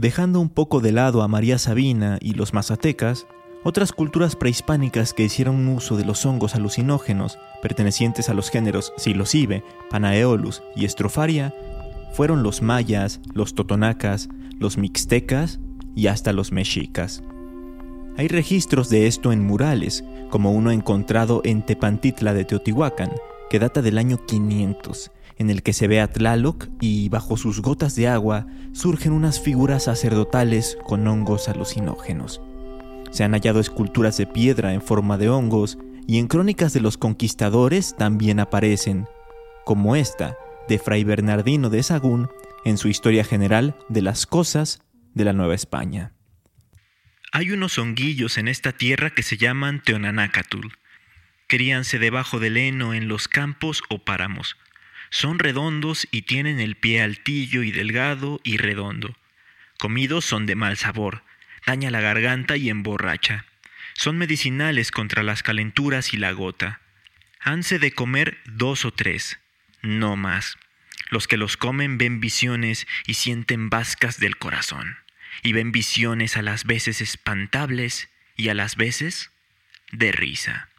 Dejando 0.00 0.40
un 0.40 0.48
poco 0.48 0.80
de 0.80 0.92
lado 0.92 1.20
a 1.20 1.28
María 1.28 1.58
Sabina 1.58 2.16
y 2.22 2.32
los 2.32 2.54
mazatecas, 2.54 3.26
otras 3.64 3.92
culturas 3.92 4.34
prehispánicas 4.34 5.12
que 5.12 5.24
hicieron 5.24 5.68
uso 5.68 5.98
de 5.98 6.06
los 6.06 6.24
hongos 6.24 6.54
alucinógenos 6.54 7.38
pertenecientes 7.60 8.30
a 8.30 8.34
los 8.34 8.48
géneros 8.48 8.94
psilocibe, 8.96 9.62
Panaeolus 9.90 10.62
y 10.74 10.86
Estropharia 10.86 11.54
fueron 12.14 12.42
los 12.42 12.62
mayas, 12.62 13.20
los 13.34 13.54
totonacas, 13.54 14.30
los 14.58 14.78
mixtecas 14.78 15.60
y 15.94 16.06
hasta 16.06 16.32
los 16.32 16.50
mexicas. 16.50 17.22
Hay 18.16 18.28
registros 18.28 18.88
de 18.88 19.06
esto 19.06 19.32
en 19.32 19.44
murales, 19.44 20.02
como 20.30 20.52
uno 20.52 20.70
encontrado 20.70 21.42
en 21.44 21.60
Tepantitla 21.60 22.32
de 22.32 22.46
Teotihuacán, 22.46 23.10
que 23.50 23.58
data 23.58 23.82
del 23.82 23.98
año 23.98 24.24
500, 24.24 25.10
en 25.40 25.48
el 25.48 25.62
que 25.62 25.72
se 25.72 25.88
ve 25.88 26.02
a 26.02 26.06
Tlaloc 26.06 26.68
y 26.82 27.08
bajo 27.08 27.38
sus 27.38 27.62
gotas 27.62 27.96
de 27.96 28.06
agua 28.08 28.46
surgen 28.74 29.12
unas 29.12 29.40
figuras 29.40 29.84
sacerdotales 29.84 30.76
con 30.84 31.08
hongos 31.08 31.48
alucinógenos. 31.48 32.42
Se 33.10 33.24
han 33.24 33.32
hallado 33.32 33.58
esculturas 33.58 34.18
de 34.18 34.26
piedra 34.26 34.74
en 34.74 34.82
forma 34.82 35.16
de 35.16 35.30
hongos 35.30 35.78
y 36.06 36.18
en 36.18 36.26
crónicas 36.26 36.74
de 36.74 36.82
los 36.82 36.98
conquistadores 36.98 37.96
también 37.96 38.38
aparecen, 38.38 39.06
como 39.64 39.96
esta 39.96 40.36
de 40.68 40.78
Fray 40.78 41.04
Bernardino 41.04 41.70
de 41.70 41.82
Sagún 41.82 42.28
en 42.66 42.76
su 42.76 42.88
Historia 42.88 43.24
General 43.24 43.74
de 43.88 44.02
las 44.02 44.26
Cosas 44.26 44.82
de 45.14 45.24
la 45.24 45.32
Nueva 45.32 45.54
España. 45.54 46.12
Hay 47.32 47.50
unos 47.50 47.78
honguillos 47.78 48.36
en 48.36 48.46
esta 48.46 48.72
tierra 48.72 49.08
que 49.08 49.22
se 49.22 49.38
llaman 49.38 49.82
Teonanácatul. 49.82 50.74
Críanse 51.46 51.98
debajo 51.98 52.40
del 52.40 52.58
heno 52.58 52.92
en 52.92 53.08
los 53.08 53.26
campos 53.26 53.82
o 53.88 54.04
páramos. 54.04 54.58
Son 55.10 55.40
redondos 55.40 56.08
y 56.10 56.22
tienen 56.22 56.60
el 56.60 56.76
pie 56.76 57.02
altillo 57.02 57.62
y 57.62 57.72
delgado 57.72 58.40
y 58.44 58.56
redondo. 58.56 59.16
Comidos 59.78 60.24
son 60.24 60.46
de 60.46 60.54
mal 60.54 60.76
sabor, 60.76 61.24
daña 61.66 61.90
la 61.90 62.00
garganta 62.00 62.56
y 62.56 62.70
emborracha. 62.70 63.44
Son 63.94 64.16
medicinales 64.16 64.92
contra 64.92 65.22
las 65.22 65.42
calenturas 65.42 66.14
y 66.14 66.16
la 66.16 66.32
gota. 66.32 66.80
Hanse 67.40 67.78
de 67.78 67.92
comer 67.92 68.38
dos 68.46 68.84
o 68.84 68.92
tres, 68.92 69.38
no 69.82 70.16
más. 70.16 70.56
Los 71.10 71.26
que 71.26 71.36
los 71.36 71.56
comen 71.56 71.98
ven 71.98 72.20
visiones 72.20 72.86
y 73.06 73.14
sienten 73.14 73.68
vascas 73.68 74.20
del 74.20 74.38
corazón, 74.38 74.96
y 75.42 75.52
ven 75.52 75.72
visiones 75.72 76.36
a 76.36 76.42
las 76.42 76.64
veces 76.64 77.00
espantables 77.00 78.08
y 78.36 78.48
a 78.48 78.54
las 78.54 78.76
veces 78.76 79.32
de 79.90 80.12
risa. 80.12 80.69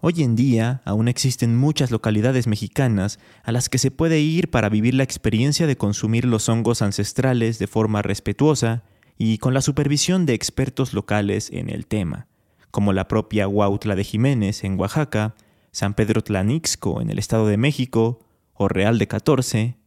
Hoy 0.00 0.22
en 0.22 0.36
día 0.36 0.80
aún 0.84 1.08
existen 1.08 1.56
muchas 1.56 1.90
localidades 1.90 2.46
mexicanas 2.46 3.18
a 3.42 3.50
las 3.50 3.68
que 3.68 3.78
se 3.78 3.90
puede 3.90 4.20
ir 4.20 4.48
para 4.48 4.68
vivir 4.68 4.94
la 4.94 5.02
experiencia 5.02 5.66
de 5.66 5.76
consumir 5.76 6.24
los 6.24 6.48
hongos 6.48 6.82
ancestrales 6.82 7.58
de 7.58 7.66
forma 7.66 8.00
respetuosa 8.00 8.84
y 9.16 9.38
con 9.38 9.54
la 9.54 9.60
supervisión 9.60 10.24
de 10.24 10.34
expertos 10.34 10.94
locales 10.94 11.50
en 11.52 11.68
el 11.68 11.86
tema, 11.86 12.28
como 12.70 12.92
la 12.92 13.08
propia 13.08 13.48
Huautla 13.48 13.96
de 13.96 14.04
Jiménez 14.04 14.62
en 14.62 14.78
Oaxaca, 14.78 15.34
San 15.72 15.94
Pedro 15.94 16.22
Tlanixco 16.22 17.00
en 17.00 17.10
el 17.10 17.18
Estado 17.18 17.48
de 17.48 17.56
México 17.56 18.20
o 18.54 18.68
Real 18.68 18.98
de 18.98 19.08
14 19.08 19.78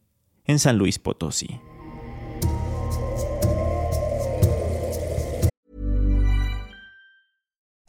en 0.44 0.58
San 0.58 0.76
Luis 0.76 0.98
Potosí. 0.98 1.58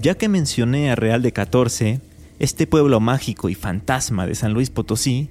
Ya 0.00 0.14
que 0.14 0.30
mencioné 0.30 0.90
a 0.90 0.94
Real 0.94 1.20
de 1.20 1.32
14, 1.32 2.00
este 2.38 2.66
pueblo 2.66 3.00
mágico 3.00 3.50
y 3.50 3.54
fantasma 3.54 4.26
de 4.26 4.34
San 4.34 4.54
Luis 4.54 4.70
Potosí, 4.70 5.28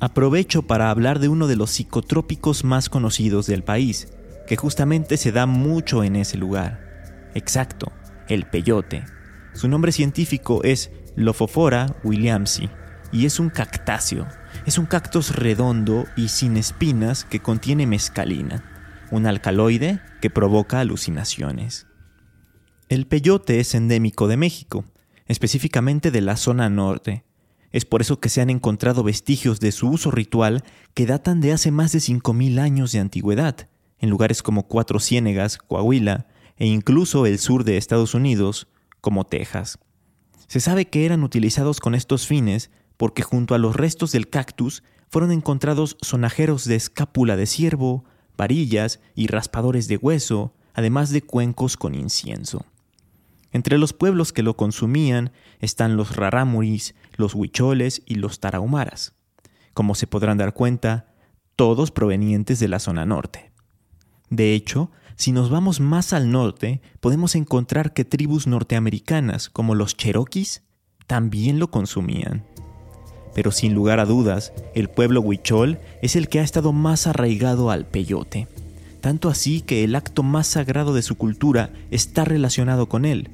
aprovecho 0.00 0.64
para 0.64 0.90
hablar 0.90 1.18
de 1.18 1.28
uno 1.28 1.46
de 1.46 1.56
los 1.56 1.70
psicotrópicos 1.70 2.62
más 2.62 2.90
conocidos 2.90 3.46
del 3.46 3.64
país, 3.64 4.08
que 4.46 4.56
justamente 4.56 5.16
se 5.16 5.32
da 5.32 5.46
mucho 5.46 6.04
en 6.04 6.16
ese 6.16 6.36
lugar. 6.36 7.30
Exacto, 7.34 7.90
el 8.28 8.44
peyote. 8.44 9.06
Su 9.54 9.66
nombre 9.68 9.92
científico 9.92 10.62
es 10.62 10.90
Lophophora 11.16 11.96
williamsi 12.04 12.68
y 13.12 13.24
es 13.24 13.40
un 13.40 13.48
cactáceo. 13.48 14.26
Es 14.66 14.76
un 14.76 14.84
cactus 14.84 15.34
redondo 15.34 16.04
y 16.16 16.28
sin 16.28 16.58
espinas 16.58 17.24
que 17.24 17.40
contiene 17.40 17.86
mescalina, 17.86 18.62
un 19.10 19.26
alcaloide 19.26 20.00
que 20.20 20.28
provoca 20.28 20.80
alucinaciones. 20.80 21.86
El 22.92 23.06
peyote 23.06 23.58
es 23.58 23.74
endémico 23.74 24.28
de 24.28 24.36
México, 24.36 24.84
específicamente 25.24 26.10
de 26.10 26.20
la 26.20 26.36
zona 26.36 26.68
norte. 26.68 27.24
Es 27.70 27.86
por 27.86 28.02
eso 28.02 28.20
que 28.20 28.28
se 28.28 28.42
han 28.42 28.50
encontrado 28.50 29.02
vestigios 29.02 29.60
de 29.60 29.72
su 29.72 29.88
uso 29.88 30.10
ritual 30.10 30.62
que 30.92 31.06
datan 31.06 31.40
de 31.40 31.54
hace 31.54 31.70
más 31.70 31.92
de 31.92 32.00
5.000 32.00 32.58
años 32.58 32.92
de 32.92 32.98
antigüedad, 32.98 33.66
en 33.98 34.10
lugares 34.10 34.42
como 34.42 34.68
Cuatro 34.68 35.00
Ciénegas, 35.00 35.56
Coahuila 35.56 36.26
e 36.58 36.66
incluso 36.66 37.24
el 37.24 37.38
sur 37.38 37.64
de 37.64 37.78
Estados 37.78 38.12
Unidos, 38.12 38.68
como 39.00 39.24
Texas. 39.24 39.78
Se 40.46 40.60
sabe 40.60 40.84
que 40.84 41.06
eran 41.06 41.22
utilizados 41.22 41.80
con 41.80 41.94
estos 41.94 42.26
fines 42.26 42.70
porque 42.98 43.22
junto 43.22 43.54
a 43.54 43.58
los 43.58 43.74
restos 43.74 44.12
del 44.12 44.28
cactus 44.28 44.82
fueron 45.08 45.32
encontrados 45.32 45.96
sonajeros 46.02 46.66
de 46.66 46.74
escápula 46.74 47.36
de 47.36 47.46
ciervo, 47.46 48.04
varillas 48.36 49.00
y 49.14 49.28
raspadores 49.28 49.88
de 49.88 49.96
hueso, 49.96 50.52
además 50.74 51.08
de 51.08 51.22
cuencos 51.22 51.78
con 51.78 51.94
incienso. 51.94 52.66
Entre 53.52 53.78
los 53.78 53.92
pueblos 53.92 54.32
que 54.32 54.42
lo 54.42 54.56
consumían 54.56 55.30
están 55.60 55.96
los 55.96 56.16
rarámuris, 56.16 56.94
los 57.16 57.34
huicholes 57.34 58.02
y 58.06 58.16
los 58.16 58.40
tarahumaras. 58.40 59.14
Como 59.74 59.94
se 59.94 60.06
podrán 60.06 60.38
dar 60.38 60.54
cuenta, 60.54 61.14
todos 61.54 61.90
provenientes 61.90 62.58
de 62.60 62.68
la 62.68 62.78
zona 62.78 63.04
norte. 63.04 63.52
De 64.30 64.54
hecho, 64.54 64.90
si 65.16 65.32
nos 65.32 65.50
vamos 65.50 65.80
más 65.80 66.14
al 66.14 66.30
norte, 66.30 66.80
podemos 67.00 67.34
encontrar 67.34 67.92
que 67.92 68.04
tribus 68.06 68.46
norteamericanas 68.46 69.50
como 69.50 69.74
los 69.74 69.96
cherokees 69.96 70.62
también 71.06 71.58
lo 71.58 71.70
consumían. 71.70 72.44
pero 73.34 73.50
sin 73.50 73.74
lugar 73.74 73.98
a 73.98 74.04
dudas, 74.04 74.52
el 74.74 74.88
pueblo 74.88 75.20
huichol 75.20 75.78
es 76.02 76.16
el 76.16 76.28
que 76.28 76.40
ha 76.40 76.42
estado 76.42 76.72
más 76.72 77.06
arraigado 77.06 77.70
al 77.70 77.86
peyote. 77.86 78.46
Tanto 79.00 79.28
así 79.28 79.62
que 79.62 79.84
el 79.84 79.96
acto 79.96 80.22
más 80.22 80.46
sagrado 80.46 80.94
de 80.94 81.02
su 81.02 81.16
cultura 81.16 81.70
está 81.90 82.24
relacionado 82.24 82.88
con 82.88 83.04
él. 83.04 83.30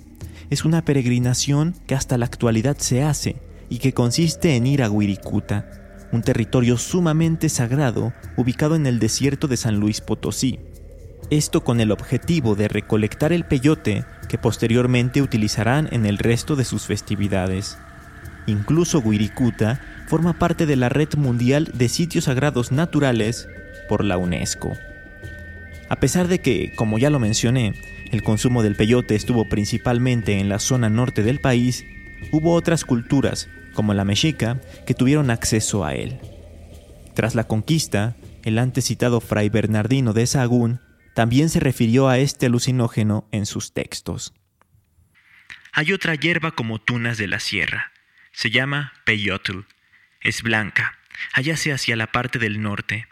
Es 0.50 0.64
una 0.64 0.82
peregrinación 0.82 1.74
que 1.86 1.94
hasta 1.94 2.16
la 2.16 2.24
actualidad 2.24 2.78
se 2.78 3.02
hace 3.02 3.36
y 3.68 3.78
que 3.78 3.92
consiste 3.92 4.56
en 4.56 4.66
ir 4.66 4.82
a 4.82 4.90
Huiricuta, 4.90 5.70
un 6.10 6.22
territorio 6.22 6.78
sumamente 6.78 7.50
sagrado 7.50 8.14
ubicado 8.36 8.74
en 8.74 8.86
el 8.86 8.98
desierto 8.98 9.46
de 9.46 9.58
San 9.58 9.78
Luis 9.78 10.00
Potosí. 10.00 10.58
Esto 11.28 11.64
con 11.64 11.80
el 11.80 11.90
objetivo 11.90 12.54
de 12.54 12.68
recolectar 12.68 13.34
el 13.34 13.44
peyote 13.44 14.06
que 14.30 14.38
posteriormente 14.38 15.20
utilizarán 15.20 15.86
en 15.92 16.06
el 16.06 16.16
resto 16.16 16.56
de 16.56 16.64
sus 16.64 16.86
festividades. 16.86 17.76
Incluso 18.46 19.00
Wirikuta 19.00 19.82
forma 20.06 20.38
parte 20.38 20.64
de 20.64 20.76
la 20.76 20.88
Red 20.88 21.16
Mundial 21.18 21.70
de 21.74 21.90
Sitios 21.90 22.24
Sagrados 22.24 22.72
Naturales 22.72 23.46
por 23.90 24.02
la 24.02 24.16
UNESCO. 24.16 24.72
A 25.88 25.96
pesar 25.96 26.28
de 26.28 26.40
que, 26.40 26.72
como 26.74 26.98
ya 26.98 27.10
lo 27.10 27.18
mencioné, 27.18 27.74
el 28.10 28.22
consumo 28.22 28.62
del 28.62 28.76
peyote 28.76 29.14
estuvo 29.14 29.48
principalmente 29.48 30.38
en 30.38 30.48
la 30.48 30.58
zona 30.58 30.88
norte 30.88 31.22
del 31.22 31.40
país, 31.40 31.84
hubo 32.30 32.54
otras 32.54 32.84
culturas, 32.84 33.48
como 33.74 33.94
la 33.94 34.04
mexica, 34.04 34.60
que 34.86 34.94
tuvieron 34.94 35.30
acceso 35.30 35.84
a 35.84 35.94
él. 35.94 36.18
Tras 37.14 37.34
la 37.34 37.44
conquista, 37.44 38.16
el 38.44 38.58
antes 38.58 38.84
citado 38.84 39.20
Fray 39.20 39.48
Bernardino 39.48 40.12
de 40.12 40.26
Sahagún 40.26 40.80
también 41.14 41.48
se 41.48 41.60
refirió 41.60 42.08
a 42.08 42.18
este 42.18 42.46
alucinógeno 42.46 43.26
en 43.32 43.46
sus 43.46 43.72
textos. 43.72 44.34
Hay 45.72 45.92
otra 45.92 46.14
hierba 46.14 46.52
como 46.52 46.78
tunas 46.78 47.18
de 47.18 47.26
la 47.28 47.40
sierra, 47.40 47.92
se 48.38 48.50
llama 48.50 48.92
peyotl. 49.04 49.62
Es 50.20 50.42
blanca. 50.42 50.96
Hállase 51.32 51.72
hacia 51.72 51.96
la 51.96 52.06
parte 52.06 52.38
del 52.38 52.62
norte. 52.62 53.07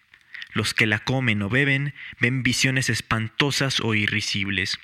Los 0.57 0.73
que 0.73 0.87
la 0.87 1.01
comen 1.01 1.43
o 1.43 1.51
beben 1.51 1.93
ven 2.19 2.43
visiones 2.43 2.89
espantosas 2.89 3.79
o 3.81 3.95
irrisibles. 3.95 4.79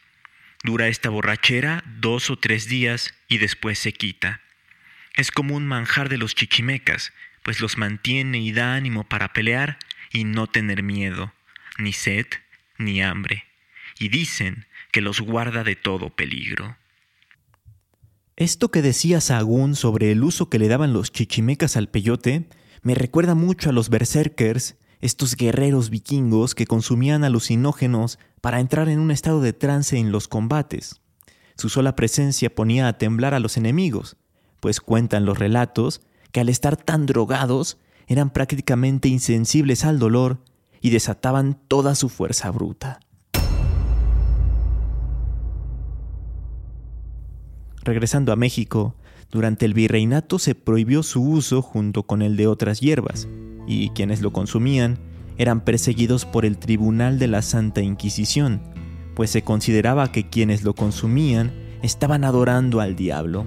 Dura 0.62 0.88
esta 0.88 1.08
borrachera 1.08 1.82
dos 1.98 2.28
o 2.28 2.36
tres 2.36 2.68
días 2.68 3.14
y 3.26 3.38
después 3.38 3.78
se 3.78 3.94
quita. 3.94 4.42
Es 5.16 5.30
como 5.30 5.56
un 5.56 5.66
manjar 5.66 6.10
de 6.10 6.18
los 6.18 6.34
chichimecas, 6.34 7.14
pues 7.42 7.62
los 7.62 7.78
mantiene 7.78 8.38
y 8.38 8.52
da 8.52 8.74
ánimo 8.74 9.04
para 9.04 9.32
pelear 9.32 9.78
y 10.12 10.24
no 10.24 10.46
tener 10.46 10.82
miedo, 10.82 11.32
ni 11.78 11.94
sed, 11.94 12.26
ni 12.76 13.02
hambre, 13.02 13.46
y 13.98 14.10
dicen 14.10 14.66
que 14.90 15.00
los 15.00 15.22
guarda 15.22 15.64
de 15.64 15.74
todo 15.74 16.10
peligro. 16.10 16.76
Esto 18.36 18.70
que 18.70 18.82
decía 18.82 19.22
Sahagún 19.22 19.74
sobre 19.74 20.12
el 20.12 20.22
uso 20.22 20.50
que 20.50 20.58
le 20.58 20.68
daban 20.68 20.92
los 20.92 21.12
chichimecas 21.12 21.78
al 21.78 21.88
peyote 21.88 22.46
me 22.82 22.94
recuerda 22.94 23.34
mucho 23.34 23.70
a 23.70 23.72
los 23.72 23.88
berserkers, 23.88 24.76
estos 25.02 25.36
guerreros 25.36 25.90
vikingos 25.90 26.54
que 26.54 26.64
consumían 26.64 27.24
alucinógenos 27.24 28.18
para 28.40 28.60
entrar 28.60 28.88
en 28.88 29.00
un 29.00 29.10
estado 29.10 29.40
de 29.40 29.52
trance 29.52 29.98
en 29.98 30.12
los 30.12 30.28
combates. 30.28 31.00
Su 31.56 31.68
sola 31.68 31.96
presencia 31.96 32.54
ponía 32.54 32.88
a 32.88 32.96
temblar 32.96 33.34
a 33.34 33.40
los 33.40 33.56
enemigos, 33.56 34.16
pues 34.60 34.80
cuentan 34.80 35.26
los 35.26 35.38
relatos 35.38 36.00
que 36.30 36.40
al 36.40 36.48
estar 36.48 36.76
tan 36.76 37.04
drogados 37.06 37.78
eran 38.06 38.30
prácticamente 38.30 39.08
insensibles 39.08 39.84
al 39.84 39.98
dolor 39.98 40.38
y 40.80 40.90
desataban 40.90 41.58
toda 41.68 41.94
su 41.96 42.08
fuerza 42.08 42.50
bruta. 42.50 43.00
Regresando 47.82 48.32
a 48.32 48.36
México, 48.36 48.94
durante 49.32 49.66
el 49.66 49.74
virreinato 49.74 50.38
se 50.38 50.54
prohibió 50.54 51.02
su 51.02 51.22
uso 51.22 51.60
junto 51.60 52.04
con 52.04 52.22
el 52.22 52.36
de 52.36 52.46
otras 52.46 52.80
hierbas, 52.80 53.26
y 53.66 53.90
quienes 53.90 54.22
lo 54.22 54.32
consumían 54.32 54.98
eran 55.38 55.64
perseguidos 55.64 56.24
por 56.24 56.44
el 56.44 56.58
Tribunal 56.58 57.18
de 57.18 57.28
la 57.28 57.42
Santa 57.42 57.80
Inquisición, 57.80 58.60
pues 59.14 59.30
se 59.30 59.42
consideraba 59.42 60.12
que 60.12 60.28
quienes 60.28 60.62
lo 60.62 60.74
consumían 60.74 61.52
estaban 61.82 62.24
adorando 62.24 62.80
al 62.80 62.96
diablo. 62.96 63.46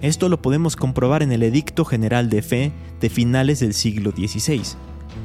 Esto 0.00 0.28
lo 0.28 0.42
podemos 0.42 0.76
comprobar 0.76 1.22
en 1.22 1.32
el 1.32 1.42
Edicto 1.42 1.84
General 1.84 2.28
de 2.28 2.42
Fe 2.42 2.72
de 3.00 3.10
finales 3.10 3.60
del 3.60 3.74
siglo 3.74 4.10
XVI, 4.10 4.62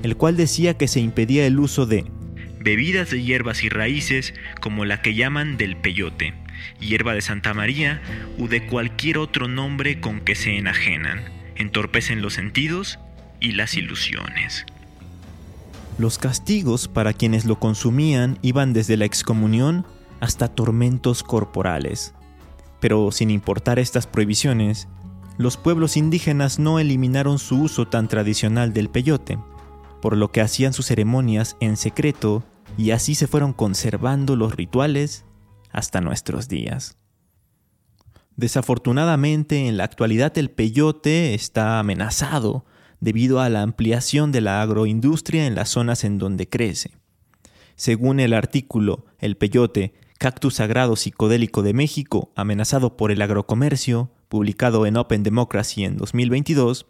el 0.03 0.15
cual 0.15 0.37
decía 0.37 0.75
que 0.77 0.87
se 0.87 0.99
impedía 0.99 1.45
el 1.45 1.59
uso 1.59 1.85
de 1.85 2.05
bebidas 2.59 3.11
de 3.11 3.23
hierbas 3.23 3.63
y 3.63 3.69
raíces 3.69 4.33
como 4.59 4.83
la 4.83 5.01
que 5.01 5.15
llaman 5.15 5.57
del 5.57 5.77
peyote, 5.77 6.33
hierba 6.79 7.13
de 7.13 7.21
Santa 7.21 7.53
María 7.53 8.01
u 8.37 8.47
de 8.47 8.65
cualquier 8.67 9.19
otro 9.19 9.47
nombre 9.47 9.99
con 10.01 10.19
que 10.19 10.35
se 10.35 10.57
enajenan, 10.57 11.21
entorpecen 11.55 12.21
los 12.21 12.33
sentidos 12.33 12.99
y 13.39 13.51
las 13.51 13.75
ilusiones. 13.75 14.65
Los 15.97 16.17
castigos 16.17 16.87
para 16.87 17.13
quienes 17.13 17.45
lo 17.45 17.59
consumían 17.59 18.37
iban 18.41 18.73
desde 18.73 18.97
la 18.97 19.05
excomunión 19.05 19.85
hasta 20.19 20.47
tormentos 20.47 21.23
corporales. 21.23 22.13
Pero 22.79 23.11
sin 23.11 23.31
importar 23.31 23.79
estas 23.79 24.05
prohibiciones, 24.05 24.87
los 25.37 25.57
pueblos 25.57 25.97
indígenas 25.97 26.59
no 26.59 26.79
eliminaron 26.79 27.39
su 27.39 27.61
uso 27.61 27.87
tan 27.87 28.07
tradicional 28.07 28.73
del 28.73 28.89
peyote, 28.89 29.39
por 30.01 30.15
lo 30.15 30.31
que 30.31 30.41
hacían 30.41 30.73
sus 30.73 30.87
ceremonias 30.87 31.57
en 31.59 31.77
secreto 31.77 32.43
y 32.77 32.91
así 32.91 33.15
se 33.15 33.27
fueron 33.27 33.53
conservando 33.53 34.35
los 34.35 34.55
rituales 34.55 35.25
hasta 35.71 36.01
nuestros 36.01 36.47
días. 36.47 36.97
Desafortunadamente, 38.35 39.67
en 39.67 39.77
la 39.77 39.83
actualidad 39.83 40.37
el 40.37 40.51
peyote 40.51 41.33
está 41.33 41.79
amenazado 41.79 42.65
debido 42.99 43.39
a 43.41 43.49
la 43.49 43.61
ampliación 43.61 44.31
de 44.31 44.41
la 44.41 44.61
agroindustria 44.61 45.45
en 45.45 45.55
las 45.55 45.69
zonas 45.69 46.03
en 46.03 46.17
donde 46.17 46.47
crece. 46.47 46.91
Según 47.75 48.19
el 48.19 48.33
artículo 48.33 49.05
El 49.19 49.37
peyote, 49.37 49.93
cactus 50.17 50.55
sagrado 50.55 50.95
psicodélico 50.95 51.61
de 51.61 51.73
México, 51.73 52.31
amenazado 52.35 52.97
por 52.97 53.11
el 53.11 53.21
agrocomercio, 53.21 54.11
publicado 54.29 54.85
en 54.85 54.97
Open 54.97 55.23
Democracy 55.23 55.83
en 55.83 55.97
2022, 55.97 56.87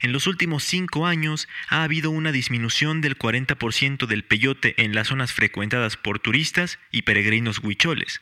en 0.00 0.12
los 0.12 0.26
últimos 0.26 0.64
cinco 0.64 1.06
años 1.06 1.48
ha 1.68 1.82
habido 1.82 2.10
una 2.10 2.32
disminución 2.32 3.00
del 3.00 3.18
40% 3.18 4.06
del 4.06 4.24
peyote 4.24 4.74
en 4.82 4.94
las 4.94 5.08
zonas 5.08 5.32
frecuentadas 5.32 5.96
por 5.96 6.18
turistas 6.18 6.78
y 6.90 7.02
peregrinos 7.02 7.62
huicholes, 7.62 8.20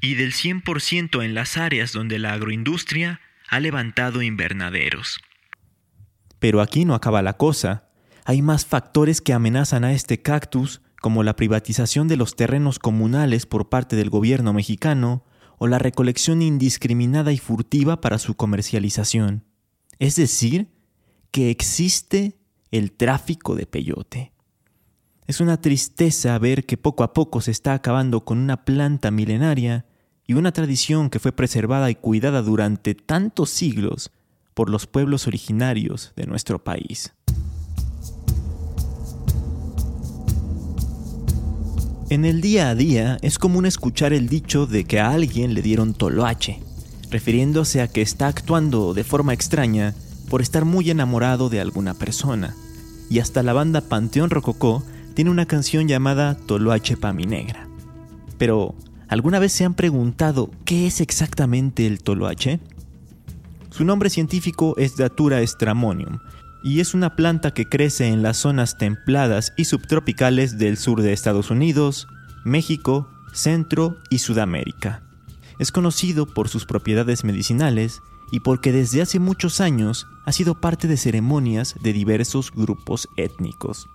y 0.00 0.14
del 0.14 0.32
100% 0.32 1.24
en 1.24 1.34
las 1.34 1.56
áreas 1.56 1.92
donde 1.92 2.18
la 2.18 2.32
agroindustria 2.32 3.20
ha 3.48 3.60
levantado 3.60 4.22
invernaderos. 4.22 5.20
Pero 6.46 6.60
aquí 6.60 6.84
no 6.84 6.94
acaba 6.94 7.22
la 7.22 7.36
cosa. 7.36 7.88
Hay 8.24 8.40
más 8.40 8.66
factores 8.66 9.20
que 9.20 9.32
amenazan 9.32 9.82
a 9.82 9.92
este 9.92 10.22
cactus, 10.22 10.80
como 11.02 11.24
la 11.24 11.34
privatización 11.34 12.06
de 12.06 12.16
los 12.16 12.36
terrenos 12.36 12.78
comunales 12.78 13.46
por 13.46 13.68
parte 13.68 13.96
del 13.96 14.10
gobierno 14.10 14.52
mexicano 14.52 15.24
o 15.58 15.66
la 15.66 15.80
recolección 15.80 16.42
indiscriminada 16.42 17.32
y 17.32 17.38
furtiva 17.38 18.00
para 18.00 18.20
su 18.20 18.36
comercialización. 18.36 19.42
Es 19.98 20.14
decir, 20.14 20.70
que 21.32 21.50
existe 21.50 22.38
el 22.70 22.92
tráfico 22.92 23.56
de 23.56 23.66
peyote. 23.66 24.32
Es 25.26 25.40
una 25.40 25.60
tristeza 25.60 26.38
ver 26.38 26.64
que 26.64 26.76
poco 26.76 27.02
a 27.02 27.12
poco 27.12 27.40
se 27.40 27.50
está 27.50 27.74
acabando 27.74 28.24
con 28.24 28.38
una 28.38 28.64
planta 28.64 29.10
milenaria 29.10 29.84
y 30.28 30.34
una 30.34 30.52
tradición 30.52 31.10
que 31.10 31.18
fue 31.18 31.32
preservada 31.32 31.90
y 31.90 31.96
cuidada 31.96 32.40
durante 32.40 32.94
tantos 32.94 33.50
siglos 33.50 34.12
por 34.56 34.70
los 34.70 34.86
pueblos 34.86 35.26
originarios 35.26 36.14
de 36.16 36.24
nuestro 36.24 36.64
país. 36.64 37.12
En 42.08 42.24
el 42.24 42.40
día 42.40 42.70
a 42.70 42.74
día 42.74 43.18
es 43.20 43.38
común 43.38 43.66
escuchar 43.66 44.14
el 44.14 44.30
dicho 44.30 44.64
de 44.66 44.84
que 44.84 44.98
a 44.98 45.10
alguien 45.10 45.52
le 45.52 45.60
dieron 45.60 45.92
toloache, 45.92 46.60
refiriéndose 47.10 47.82
a 47.82 47.88
que 47.88 48.00
está 48.00 48.28
actuando 48.28 48.94
de 48.94 49.04
forma 49.04 49.34
extraña 49.34 49.94
por 50.30 50.40
estar 50.40 50.64
muy 50.64 50.88
enamorado 50.88 51.50
de 51.50 51.60
alguna 51.60 51.92
persona. 51.92 52.56
Y 53.10 53.18
hasta 53.18 53.42
la 53.42 53.52
banda 53.52 53.82
Panteón 53.82 54.30
Rococó 54.30 54.82
tiene 55.12 55.30
una 55.30 55.44
canción 55.44 55.86
llamada 55.86 56.34
Toloache 56.34 56.96
pa' 56.96 57.12
mi 57.12 57.26
negra. 57.26 57.68
Pero, 58.38 58.74
¿alguna 59.06 59.38
vez 59.38 59.52
se 59.52 59.66
han 59.66 59.74
preguntado 59.74 60.50
qué 60.64 60.86
es 60.86 61.02
exactamente 61.02 61.86
el 61.86 62.02
toloache? 62.02 62.58
Su 63.76 63.84
nombre 63.84 64.08
científico 64.08 64.72
es 64.78 64.96
Datura 64.96 65.46
stramonium 65.46 66.20
y 66.62 66.80
es 66.80 66.94
una 66.94 67.14
planta 67.14 67.52
que 67.52 67.68
crece 67.68 68.06
en 68.06 68.22
las 68.22 68.38
zonas 68.38 68.78
templadas 68.78 69.52
y 69.54 69.66
subtropicales 69.66 70.56
del 70.56 70.78
sur 70.78 71.02
de 71.02 71.12
Estados 71.12 71.50
Unidos, 71.50 72.08
México, 72.42 73.10
Centro 73.34 73.98
y 74.08 74.20
Sudamérica. 74.20 75.02
Es 75.58 75.72
conocido 75.72 76.24
por 76.24 76.48
sus 76.48 76.64
propiedades 76.64 77.22
medicinales 77.22 78.00
y 78.32 78.40
porque 78.40 78.72
desde 78.72 79.02
hace 79.02 79.18
muchos 79.18 79.60
años 79.60 80.06
ha 80.24 80.32
sido 80.32 80.58
parte 80.58 80.88
de 80.88 80.96
ceremonias 80.96 81.74
de 81.82 81.92
diversos 81.92 82.52
grupos 82.52 83.06
étnicos. 83.18 83.88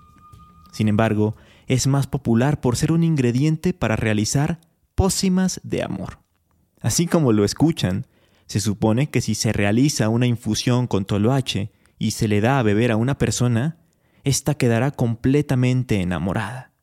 Sin 0.72 0.90
embargo, 0.90 1.36
es 1.66 1.88
más 1.88 2.06
popular 2.06 2.62
por 2.62 2.76
ser 2.76 2.92
un 2.92 3.04
ingrediente 3.04 3.74
para 3.74 3.96
realizar 3.96 4.62
pócimas 4.94 5.60
de 5.64 5.82
amor. 5.82 6.20
Así 6.82 7.08
como 7.08 7.34
lo 7.34 7.44
escuchan, 7.44 8.06
se 8.52 8.60
supone 8.60 9.10
que 9.10 9.22
si 9.22 9.34
se 9.34 9.54
realiza 9.54 10.10
una 10.10 10.28
infusión 10.28 10.86
con 10.86 11.06
toloache 11.06 11.72
y 11.98 12.12
se 12.12 12.28
le 12.28 12.42
da 12.42 12.60
a 12.60 12.64
beber 12.64 12.92
a 12.92 12.98
una 12.98 13.18
persona, 13.18 13.78
ésta 14.26 14.56
quedará 14.56 14.92
completamente 14.92 16.02
enamorada. 16.02 16.74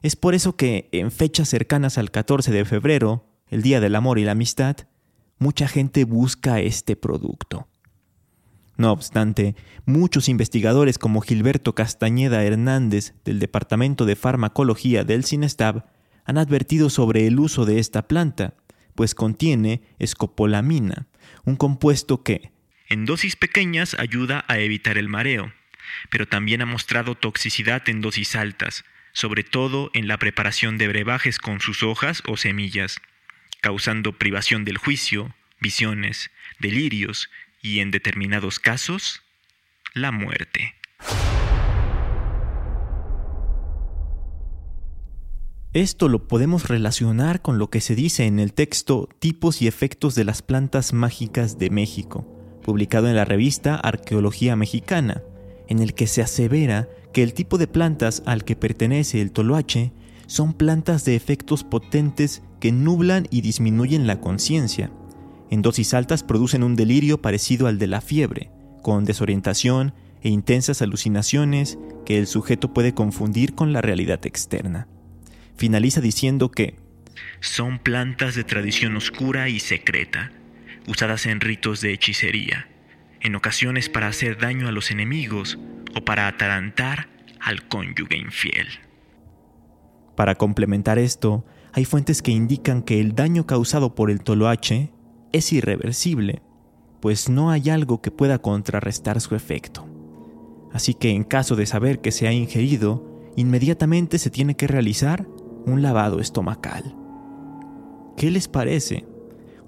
Es 0.00 0.16
por 0.16 0.34
eso 0.34 0.56
que 0.56 0.88
en 0.90 1.10
fechas 1.10 1.50
cercanas 1.50 1.98
al 1.98 2.10
14 2.10 2.50
de 2.50 2.64
febrero, 2.64 3.26
el 3.48 3.60
Día 3.60 3.78
del 3.78 3.94
Amor 3.94 4.18
y 4.18 4.24
la 4.24 4.32
Amistad, 4.32 4.74
mucha 5.38 5.68
gente 5.68 6.04
busca 6.04 6.60
este 6.60 6.96
producto. 6.96 7.68
No 8.78 8.90
obstante, 8.90 9.54
muchos 9.84 10.30
investigadores 10.30 10.96
como 10.96 11.20
Gilberto 11.20 11.74
Castañeda 11.74 12.42
Hernández 12.42 13.12
del 13.26 13.38
Departamento 13.38 14.06
de 14.06 14.16
Farmacología 14.16 15.04
del 15.04 15.26
CINESTAB 15.26 15.84
han 16.24 16.38
advertido 16.38 16.88
sobre 16.88 17.26
el 17.26 17.38
uso 17.38 17.66
de 17.66 17.80
esta 17.80 18.08
planta, 18.08 18.54
pues 18.94 19.14
contiene 19.14 19.82
escopolamina, 19.98 21.06
un 21.44 21.56
compuesto 21.56 22.22
que, 22.22 22.52
en 22.88 23.06
dosis 23.06 23.36
pequeñas, 23.36 23.94
ayuda 23.98 24.44
a 24.48 24.58
evitar 24.58 24.98
el 24.98 25.08
mareo, 25.08 25.52
pero 26.10 26.28
también 26.28 26.60
ha 26.60 26.66
mostrado 26.66 27.14
toxicidad 27.14 27.88
en 27.88 28.00
dosis 28.02 28.36
altas, 28.36 28.84
sobre 29.12 29.44
todo 29.44 29.90
en 29.94 30.08
la 30.08 30.18
preparación 30.18 30.78
de 30.78 30.88
brebajes 30.88 31.38
con 31.38 31.60
sus 31.60 31.82
hojas 31.82 32.22
o 32.26 32.36
semillas, 32.36 33.00
causando 33.62 34.18
privación 34.18 34.64
del 34.64 34.76
juicio, 34.76 35.34
visiones, 35.60 36.30
delirios 36.58 37.30
y 37.62 37.80
en 37.80 37.90
determinados 37.90 38.58
casos, 38.58 39.22
la 39.94 40.12
muerte. 40.12 40.74
Esto 45.74 46.08
lo 46.08 46.28
podemos 46.28 46.68
relacionar 46.68 47.40
con 47.40 47.56
lo 47.56 47.70
que 47.70 47.80
se 47.80 47.94
dice 47.94 48.26
en 48.26 48.38
el 48.38 48.52
texto 48.52 49.08
Tipos 49.20 49.62
y 49.62 49.68
efectos 49.68 50.14
de 50.14 50.24
las 50.24 50.42
plantas 50.42 50.92
mágicas 50.92 51.58
de 51.58 51.70
México, 51.70 52.26
publicado 52.62 53.08
en 53.08 53.16
la 53.16 53.24
revista 53.24 53.76
Arqueología 53.76 54.54
Mexicana, 54.54 55.22
en 55.68 55.78
el 55.78 55.94
que 55.94 56.06
se 56.06 56.20
asevera 56.20 56.90
que 57.14 57.22
el 57.22 57.32
tipo 57.32 57.56
de 57.56 57.68
plantas 57.68 58.22
al 58.26 58.44
que 58.44 58.54
pertenece 58.54 59.22
el 59.22 59.32
toloache 59.32 59.92
son 60.26 60.52
plantas 60.52 61.06
de 61.06 61.16
efectos 61.16 61.64
potentes 61.64 62.42
que 62.60 62.70
nublan 62.70 63.26
y 63.30 63.40
disminuyen 63.40 64.06
la 64.06 64.20
conciencia, 64.20 64.92
en 65.48 65.62
dosis 65.62 65.94
altas 65.94 66.22
producen 66.22 66.64
un 66.64 66.76
delirio 66.76 67.22
parecido 67.22 67.66
al 67.66 67.78
de 67.78 67.86
la 67.86 68.02
fiebre, 68.02 68.50
con 68.82 69.06
desorientación 69.06 69.94
e 70.20 70.28
intensas 70.28 70.82
alucinaciones 70.82 71.78
que 72.04 72.18
el 72.18 72.26
sujeto 72.26 72.74
puede 72.74 72.92
confundir 72.92 73.54
con 73.54 73.72
la 73.72 73.80
realidad 73.80 74.20
externa. 74.26 74.86
Finaliza 75.56 76.00
diciendo 76.00 76.50
que 76.50 76.76
son 77.40 77.78
plantas 77.78 78.34
de 78.34 78.44
tradición 78.44 78.96
oscura 78.96 79.48
y 79.48 79.60
secreta, 79.60 80.32
usadas 80.86 81.26
en 81.26 81.40
ritos 81.40 81.80
de 81.80 81.92
hechicería, 81.92 82.68
en 83.20 83.34
ocasiones 83.34 83.88
para 83.88 84.08
hacer 84.08 84.38
daño 84.38 84.68
a 84.68 84.72
los 84.72 84.90
enemigos 84.90 85.58
o 85.94 86.04
para 86.04 86.26
atarantar 86.26 87.08
al 87.40 87.66
cónyuge 87.68 88.16
infiel. 88.16 88.68
Para 90.16 90.36
complementar 90.36 90.98
esto, 90.98 91.44
hay 91.72 91.84
fuentes 91.84 92.22
que 92.22 92.32
indican 92.32 92.82
que 92.82 93.00
el 93.00 93.14
daño 93.14 93.46
causado 93.46 93.94
por 93.94 94.10
el 94.10 94.22
toloache 94.22 94.90
es 95.32 95.52
irreversible, 95.52 96.42
pues 97.00 97.28
no 97.28 97.50
hay 97.50 97.70
algo 97.70 98.00
que 98.02 98.10
pueda 98.10 98.38
contrarrestar 98.38 99.20
su 99.20 99.34
efecto. 99.34 99.88
Así 100.72 100.94
que 100.94 101.10
en 101.10 101.24
caso 101.24 101.56
de 101.56 101.66
saber 101.66 102.00
que 102.00 102.12
se 102.12 102.28
ha 102.28 102.32
ingerido, 102.32 103.30
inmediatamente 103.36 104.18
se 104.18 104.30
tiene 104.30 104.54
que 104.54 104.66
realizar 104.66 105.26
un 105.66 105.82
lavado 105.82 106.20
estomacal. 106.20 106.94
¿Qué 108.16 108.30
les 108.30 108.48
parece? 108.48 109.06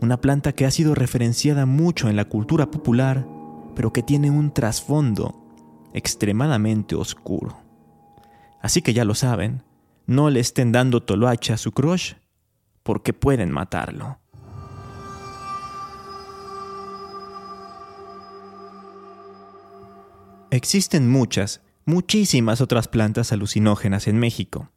Una 0.00 0.20
planta 0.20 0.52
que 0.52 0.66
ha 0.66 0.70
sido 0.70 0.94
referenciada 0.94 1.66
mucho 1.66 2.08
en 2.08 2.16
la 2.16 2.26
cultura 2.26 2.70
popular, 2.70 3.26
pero 3.74 3.92
que 3.92 4.02
tiene 4.02 4.30
un 4.30 4.52
trasfondo 4.52 5.40
extremadamente 5.92 6.94
oscuro. 6.94 7.56
Así 8.60 8.82
que 8.82 8.92
ya 8.92 9.04
lo 9.04 9.14
saben, 9.14 9.62
no 10.06 10.30
le 10.30 10.40
estén 10.40 10.72
dando 10.72 11.02
toloache 11.02 11.52
a 11.52 11.56
su 11.56 11.72
crush, 11.72 12.14
porque 12.82 13.12
pueden 13.12 13.50
matarlo. 13.50 14.18
Existen 20.50 21.10
muchas, 21.10 21.62
muchísimas 21.84 22.60
otras 22.60 22.86
plantas 22.86 23.32
alucinógenas 23.32 24.06
en 24.06 24.18
México, 24.18 24.70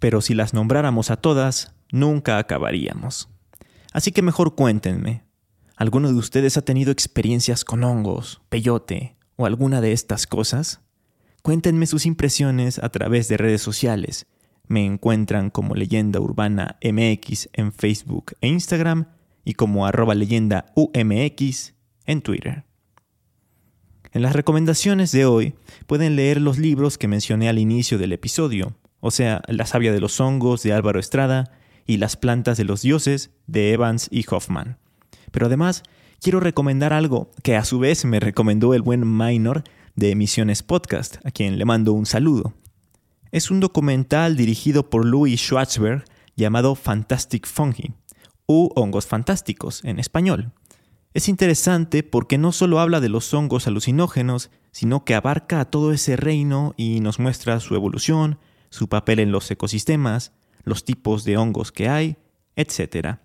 pero 0.00 0.20
si 0.20 0.34
las 0.34 0.52
nombráramos 0.54 1.10
a 1.10 1.16
todas, 1.16 1.72
nunca 1.92 2.38
acabaríamos. 2.38 3.28
Así 3.92 4.10
que 4.10 4.22
mejor 4.22 4.56
cuéntenme, 4.56 5.22
¿alguno 5.76 6.08
de 6.08 6.14
ustedes 6.14 6.56
ha 6.56 6.62
tenido 6.62 6.90
experiencias 6.90 7.64
con 7.64 7.84
hongos, 7.84 8.40
peyote 8.48 9.16
o 9.36 9.46
alguna 9.46 9.80
de 9.80 9.92
estas 9.92 10.26
cosas? 10.26 10.80
Cuéntenme 11.42 11.86
sus 11.86 12.06
impresiones 12.06 12.78
a 12.78 12.88
través 12.88 13.28
de 13.28 13.36
redes 13.36 13.62
sociales. 13.62 14.26
Me 14.66 14.84
encuentran 14.84 15.50
como 15.50 15.74
Leyenda 15.74 16.20
Urbana 16.20 16.78
MX 16.82 17.48
en 17.52 17.72
Facebook 17.72 18.32
e 18.40 18.48
Instagram 18.48 19.06
y 19.44 19.54
como 19.54 19.86
arroba 19.86 20.14
leyenda 20.14 20.66
UMX 20.76 21.74
en 22.06 22.22
Twitter. 22.22 22.64
En 24.12 24.22
las 24.22 24.34
recomendaciones 24.34 25.12
de 25.12 25.24
hoy 25.24 25.54
pueden 25.86 26.16
leer 26.16 26.40
los 26.40 26.58
libros 26.58 26.98
que 26.98 27.08
mencioné 27.08 27.48
al 27.48 27.58
inicio 27.58 27.96
del 27.96 28.12
episodio, 28.12 28.76
o 29.00 29.10
sea, 29.10 29.42
La 29.48 29.66
savia 29.66 29.92
de 29.92 30.00
los 30.00 30.20
hongos 30.20 30.62
de 30.62 30.72
Álvaro 30.72 31.00
Estrada 31.00 31.52
y 31.86 31.96
Las 31.96 32.16
plantas 32.16 32.56
de 32.56 32.64
los 32.64 32.82
dioses 32.82 33.30
de 33.46 33.72
Evans 33.72 34.08
y 34.10 34.24
Hoffman. 34.30 34.78
Pero 35.30 35.46
además, 35.46 35.82
quiero 36.20 36.40
recomendar 36.40 36.92
algo 36.92 37.30
que 37.42 37.56
a 37.56 37.64
su 37.64 37.78
vez 37.78 38.04
me 38.04 38.20
recomendó 38.20 38.74
el 38.74 38.82
buen 38.82 39.16
Minor 39.16 39.64
de 39.96 40.10
Emisiones 40.10 40.62
Podcast, 40.62 41.16
a 41.24 41.30
quien 41.30 41.58
le 41.58 41.64
mando 41.64 41.92
un 41.92 42.06
saludo. 42.06 42.54
Es 43.32 43.50
un 43.50 43.60
documental 43.60 44.36
dirigido 44.36 44.90
por 44.90 45.04
Louis 45.04 45.40
Schwarzberg 45.40 46.04
llamado 46.36 46.74
Fantastic 46.74 47.46
Fungi, 47.46 47.92
u 48.46 48.70
Hongos 48.74 49.06
Fantásticos 49.06 49.84
en 49.84 49.98
español. 49.98 50.52
Es 51.12 51.28
interesante 51.28 52.02
porque 52.02 52.38
no 52.38 52.52
solo 52.52 52.80
habla 52.80 53.00
de 53.00 53.08
los 53.08 53.32
hongos 53.34 53.66
alucinógenos, 53.66 54.50
sino 54.70 55.04
que 55.04 55.14
abarca 55.14 55.60
a 55.60 55.64
todo 55.64 55.92
ese 55.92 56.16
reino 56.16 56.74
y 56.76 57.00
nos 57.00 57.18
muestra 57.18 57.58
su 57.60 57.74
evolución, 57.74 58.38
su 58.70 58.88
papel 58.88 59.18
en 59.18 59.32
los 59.32 59.50
ecosistemas, 59.50 60.32
los 60.64 60.84
tipos 60.84 61.24
de 61.24 61.36
hongos 61.36 61.72
que 61.72 61.88
hay, 61.88 62.16
etc. 62.56 63.18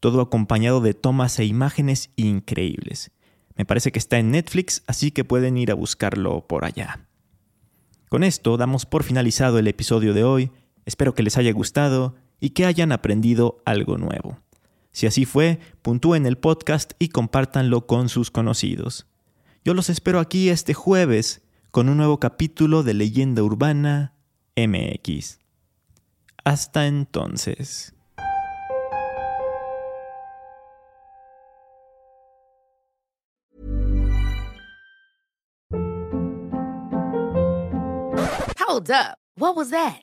Todo 0.00 0.20
acompañado 0.20 0.80
de 0.80 0.94
tomas 0.94 1.38
e 1.38 1.44
imágenes 1.44 2.10
increíbles. 2.16 3.10
Me 3.56 3.64
parece 3.64 3.92
que 3.92 3.98
está 3.98 4.18
en 4.18 4.30
Netflix, 4.30 4.82
así 4.86 5.10
que 5.10 5.24
pueden 5.24 5.56
ir 5.56 5.70
a 5.70 5.74
buscarlo 5.74 6.46
por 6.46 6.64
allá. 6.64 7.06
Con 8.08 8.24
esto 8.24 8.56
damos 8.56 8.86
por 8.86 9.04
finalizado 9.04 9.58
el 9.58 9.68
episodio 9.68 10.14
de 10.14 10.24
hoy, 10.24 10.50
espero 10.84 11.14
que 11.14 11.22
les 11.22 11.38
haya 11.38 11.52
gustado 11.52 12.14
y 12.40 12.50
que 12.50 12.66
hayan 12.66 12.92
aprendido 12.92 13.62
algo 13.64 13.96
nuevo. 13.96 14.38
Si 14.90 15.06
así 15.06 15.24
fue, 15.24 15.58
puntúen 15.80 16.26
el 16.26 16.36
podcast 16.36 16.92
y 16.98 17.08
compártanlo 17.08 17.86
con 17.86 18.10
sus 18.10 18.30
conocidos. 18.30 19.06
Yo 19.64 19.72
los 19.72 19.88
espero 19.88 20.18
aquí 20.18 20.50
este 20.50 20.74
jueves 20.74 21.42
con 21.70 21.88
un 21.88 21.96
nuevo 21.96 22.20
capítulo 22.20 22.82
de 22.82 22.92
Leyenda 22.92 23.42
Urbana 23.42 24.12
MX. 24.56 25.38
Hasta 26.44 26.86
entonces. 26.86 27.92
Hold 38.58 38.90
up. 38.90 39.18
What 39.36 39.56
was 39.56 39.70
that? 39.70 40.02